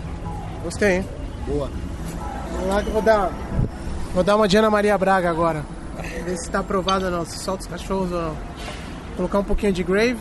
Gostei, 0.64 0.98
hein? 0.98 1.06
Boa. 1.48 1.70
Vamos 2.54 2.68
lá 2.68 2.82
que 2.82 2.88
eu 2.88 2.94
vou 2.94 3.02
dar. 3.02 3.32
Vou 4.14 4.24
dar 4.24 4.36
uma 4.36 4.48
de 4.48 4.58
Ana 4.58 4.70
Maria 4.70 4.98
Braga 4.98 5.30
agora. 5.30 5.64
Ver 6.26 6.38
se 6.38 6.50
tá 6.50 6.60
aprovado 6.60 7.06
ou 7.06 7.12
não, 7.12 7.26
se 7.26 7.40
solta 7.40 7.62
os 7.64 7.68
cachorros 7.68 8.12
ou 8.12 8.22
não. 8.22 8.38
Colocar 9.16 9.40
um 9.40 9.44
pouquinho 9.44 9.72
de 9.74 9.84
grave. 9.84 10.18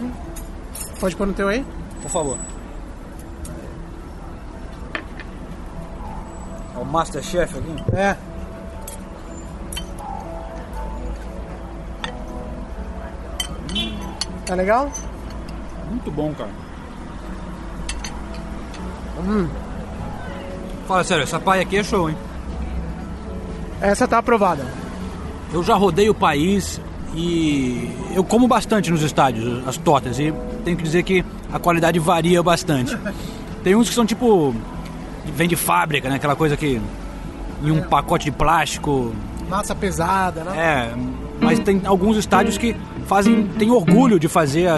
Pode 1.00 1.16
pôr 1.16 1.26
no 1.26 1.32
teu 1.32 1.48
aí? 1.48 1.64
Por 2.02 2.10
favor. 2.10 2.38
Masterchef 6.88 7.58
aqui? 7.58 7.96
É. 7.96 8.16
Tá 14.46 14.54
legal? 14.54 14.90
Muito 15.90 16.10
bom, 16.10 16.34
cara. 16.34 16.50
Fala 20.86 21.04
sério, 21.04 21.24
essa 21.24 21.38
paia 21.38 21.62
aqui 21.62 21.76
é 21.76 21.84
show, 21.84 22.08
hein? 22.08 22.16
Essa 23.80 24.08
tá 24.08 24.18
aprovada. 24.18 24.66
Eu 25.52 25.62
já 25.62 25.74
rodei 25.74 26.08
o 26.08 26.14
país 26.14 26.80
e 27.14 27.90
eu 28.14 28.24
como 28.24 28.48
bastante 28.48 28.90
nos 28.90 29.02
estádios 29.02 29.66
as 29.66 29.76
tortas 29.76 30.18
e 30.18 30.32
tenho 30.64 30.76
que 30.76 30.82
dizer 30.82 31.02
que 31.02 31.24
a 31.52 31.58
qualidade 31.58 31.98
varia 31.98 32.42
bastante. 32.42 32.96
Tem 33.62 33.74
uns 33.74 33.88
que 33.88 33.94
são 33.94 34.06
tipo 34.06 34.54
vem 35.34 35.48
de 35.48 35.56
fábrica, 35.56 36.08
né? 36.08 36.16
Aquela 36.16 36.36
coisa 36.36 36.56
que 36.56 36.80
em 37.62 37.70
um 37.70 37.82
pacote 37.82 38.26
de 38.26 38.30
plástico. 38.30 39.12
Massa 39.48 39.74
pesada, 39.74 40.44
né? 40.44 40.52
É, 40.56 40.94
mas 41.40 41.58
tem 41.58 41.80
alguns 41.84 42.16
estádios 42.16 42.58
que 42.58 42.76
fazem 43.06 43.46
tem 43.58 43.70
orgulho 43.70 44.18
de 44.18 44.28
fazer 44.28 44.68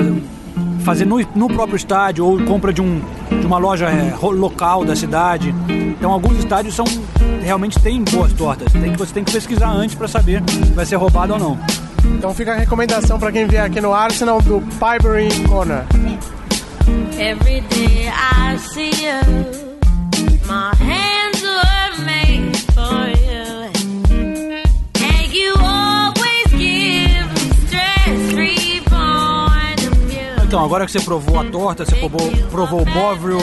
fazer 0.84 1.04
no, 1.04 1.18
no 1.34 1.48
próprio 1.48 1.76
estádio 1.76 2.24
ou 2.24 2.40
compra 2.42 2.72
de 2.72 2.80
um 2.80 3.00
de 3.28 3.46
uma 3.46 3.58
loja 3.58 3.88
é, 3.88 4.14
local 4.22 4.84
da 4.84 4.94
cidade. 4.94 5.54
Então 5.68 6.12
alguns 6.12 6.38
estádios 6.38 6.74
são 6.74 6.84
realmente 7.42 7.78
têm 7.80 8.02
boas 8.04 8.32
tortas. 8.32 8.72
Tem 8.72 8.92
que 8.92 8.98
você 8.98 9.12
tem 9.12 9.24
que 9.24 9.32
pesquisar 9.32 9.70
antes 9.70 9.94
para 9.94 10.08
saber 10.08 10.42
se 10.48 10.72
vai 10.72 10.86
ser 10.86 10.96
roubado 10.96 11.32
ou 11.32 11.38
não. 11.38 11.58
Então 12.16 12.34
fica 12.34 12.52
a 12.52 12.56
recomendação 12.56 13.18
pra 13.18 13.30
quem 13.30 13.46
vier 13.46 13.64
aqui 13.64 13.80
no 13.80 13.92
Arsenal 13.92 14.40
do 14.40 14.60
Pibery 14.78 15.28
Corner. 15.48 15.84
Every 17.18 17.60
day 17.62 18.08
I 18.08 18.58
see 18.58 18.90
you, 18.90 19.69
Então, 30.42 30.64
agora 30.64 30.84
que 30.84 30.90
você 30.92 31.00
provou 31.00 31.38
a 31.38 31.44
torta, 31.44 31.84
você 31.84 31.94
provou, 31.96 32.30
provou 32.50 32.82
o 32.82 32.84
bovril, 32.84 33.38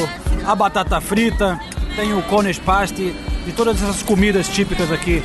a 0.46 0.54
batata 0.56 1.00
frita, 1.00 1.58
tem 1.96 2.14
o 2.14 2.22
Cornish 2.24 2.60
pasty 2.60 3.16
e 3.48 3.52
todas 3.54 3.82
essas 3.82 4.04
comidas 4.04 4.48
típicas 4.50 4.92
aqui 4.92 5.24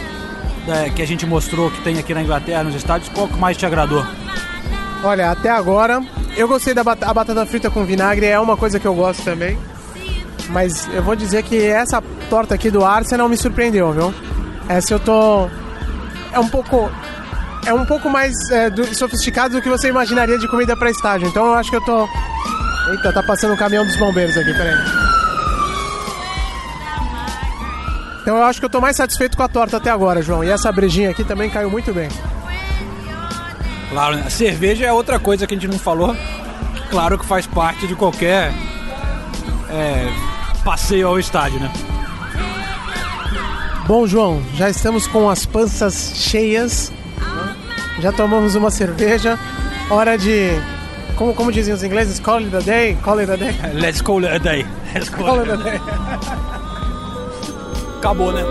né, 0.66 0.90
que 0.94 1.02
a 1.02 1.06
gente 1.06 1.26
mostrou 1.26 1.70
que 1.70 1.80
tem 1.82 1.98
aqui 1.98 2.14
na 2.14 2.22
Inglaterra, 2.22 2.62
nos 2.62 2.76
estádios, 2.76 3.08
qual 3.12 3.26
que 3.26 3.36
mais 3.36 3.56
te 3.56 3.66
agradou? 3.66 4.06
Olha, 5.02 5.32
até 5.32 5.50
agora, 5.50 6.00
eu 6.36 6.46
gostei 6.46 6.72
da 6.72 6.84
bat- 6.84 7.02
a 7.02 7.12
batata 7.12 7.44
frita 7.44 7.68
com 7.68 7.84
vinagre, 7.84 8.26
é 8.26 8.38
uma 8.38 8.56
coisa 8.56 8.78
que 8.78 8.86
eu 8.86 8.94
gosto 8.94 9.24
também. 9.24 9.58
Mas 10.52 10.86
eu 10.92 11.02
vou 11.02 11.16
dizer 11.16 11.42
que 11.42 11.56
essa 11.64 12.02
torta 12.28 12.54
aqui 12.54 12.70
do 12.70 12.84
Arsenal 12.84 13.28
me 13.28 13.36
surpreendeu, 13.36 13.90
viu? 13.92 14.14
Essa 14.68 14.94
eu 14.94 15.00
tô. 15.00 15.48
É 16.32 16.38
um 16.38 16.48
pouco. 16.48 16.90
É 17.64 17.72
um 17.72 17.84
pouco 17.86 18.10
mais 18.10 18.32
é, 18.50 18.68
do- 18.68 18.94
sofisticado 18.94 19.54
do 19.54 19.62
que 19.62 19.68
você 19.68 19.88
imaginaria 19.88 20.38
de 20.38 20.48
comida 20.48 20.76
pra 20.76 20.90
estádio. 20.90 21.28
Então 21.28 21.46
eu 21.46 21.54
acho 21.54 21.70
que 21.70 21.76
eu 21.76 21.84
tô. 21.84 22.06
Eita, 22.90 23.12
tá 23.12 23.22
passando 23.22 23.54
um 23.54 23.56
caminhão 23.56 23.86
dos 23.86 23.96
bombeiros 23.96 24.36
aqui, 24.36 24.52
peraí. 24.52 24.74
Então 28.20 28.36
eu 28.36 28.44
acho 28.44 28.60
que 28.60 28.66
eu 28.66 28.70
tô 28.70 28.80
mais 28.80 28.96
satisfeito 28.96 29.36
com 29.36 29.42
a 29.42 29.48
torta 29.48 29.78
até 29.78 29.90
agora, 29.90 30.22
João. 30.22 30.44
E 30.44 30.48
essa 30.50 30.70
brejinha 30.70 31.10
aqui 31.10 31.24
também 31.24 31.50
caiu 31.50 31.70
muito 31.70 31.92
bem. 31.92 32.08
Claro, 33.90 34.16
né? 34.16 34.24
a 34.26 34.30
cerveja 34.30 34.86
é 34.86 34.92
outra 34.92 35.18
coisa 35.18 35.46
que 35.46 35.54
a 35.54 35.56
gente 35.58 35.70
não 35.70 35.78
falou. 35.78 36.16
Claro 36.90 37.18
que 37.18 37.24
faz 37.26 37.46
parte 37.46 37.86
de 37.86 37.94
qualquer 37.94 38.52
é, 39.70 40.08
passeio 40.62 41.08
ao 41.08 41.18
estádio, 41.18 41.60
né? 41.60 41.70
Bom, 43.86 44.06
João, 44.06 44.42
já 44.54 44.70
estamos 44.70 45.06
com 45.06 45.28
as 45.28 45.44
panças 45.44 46.12
cheias. 46.16 46.92
Já 47.98 48.12
tomamos 48.12 48.54
uma 48.54 48.70
cerveja. 48.70 49.38
Hora 49.90 50.16
de. 50.16 50.50
Como, 51.16 51.34
como 51.34 51.52
dizem 51.52 51.74
os 51.74 51.82
ingleses? 51.82 52.18
Call 52.18 52.38
it 52.38 52.56
a 52.56 52.60
day? 52.60 52.96
Call 53.02 53.20
it 53.20 53.30
a 53.30 53.36
day? 53.36 53.54
Let's 53.74 54.00
call 54.00 54.24
it 54.24 54.34
a 54.34 54.38
day. 54.38 54.64
Let's 54.94 55.08
call 55.10 55.26
Call 55.26 55.40
it 55.40 55.50
it 55.50 55.60
a 55.60 55.62
day. 55.62 55.80
Acabou, 57.98 58.32
né? 58.32 58.42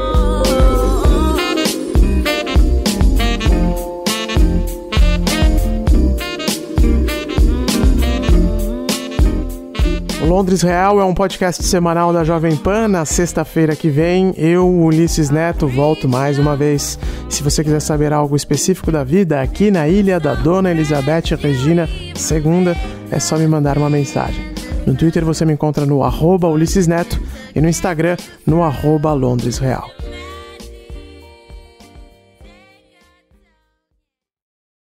Londres 10.31 10.61
Real 10.61 11.01
é 11.01 11.03
um 11.03 11.13
podcast 11.13 11.61
semanal 11.61 12.13
da 12.13 12.23
Jovem 12.23 12.55
Pan. 12.55 12.87
Na 12.87 13.03
sexta-feira 13.03 13.75
que 13.75 13.89
vem, 13.89 14.33
eu, 14.37 14.65
Ulisses 14.65 15.29
Neto, 15.29 15.67
volto 15.67 16.07
mais 16.07 16.39
uma 16.39 16.55
vez. 16.55 16.97
Se 17.29 17.43
você 17.43 17.61
quiser 17.61 17.81
saber 17.81 18.13
algo 18.13 18.33
específico 18.33 18.93
da 18.93 19.03
vida 19.03 19.41
aqui 19.41 19.69
na 19.69 19.89
ilha 19.89 20.21
da 20.21 20.33
Dona 20.33 20.71
Elizabeth 20.71 21.35
Regina 21.37 21.85
II, 21.85 22.73
é 23.11 23.19
só 23.19 23.37
me 23.37 23.45
mandar 23.45 23.77
uma 23.77 23.89
mensagem. 23.89 24.41
No 24.87 24.95
Twitter 24.95 25.25
você 25.25 25.43
me 25.43 25.51
encontra 25.51 25.85
no 25.85 26.01
arroba 26.01 26.47
Ulisses 26.47 26.87
Neto 26.87 27.19
e 27.53 27.59
no 27.59 27.67
Instagram 27.67 28.15
no 28.47 28.63
arroba 28.63 29.11
Londres 29.11 29.57
Real. 29.57 29.91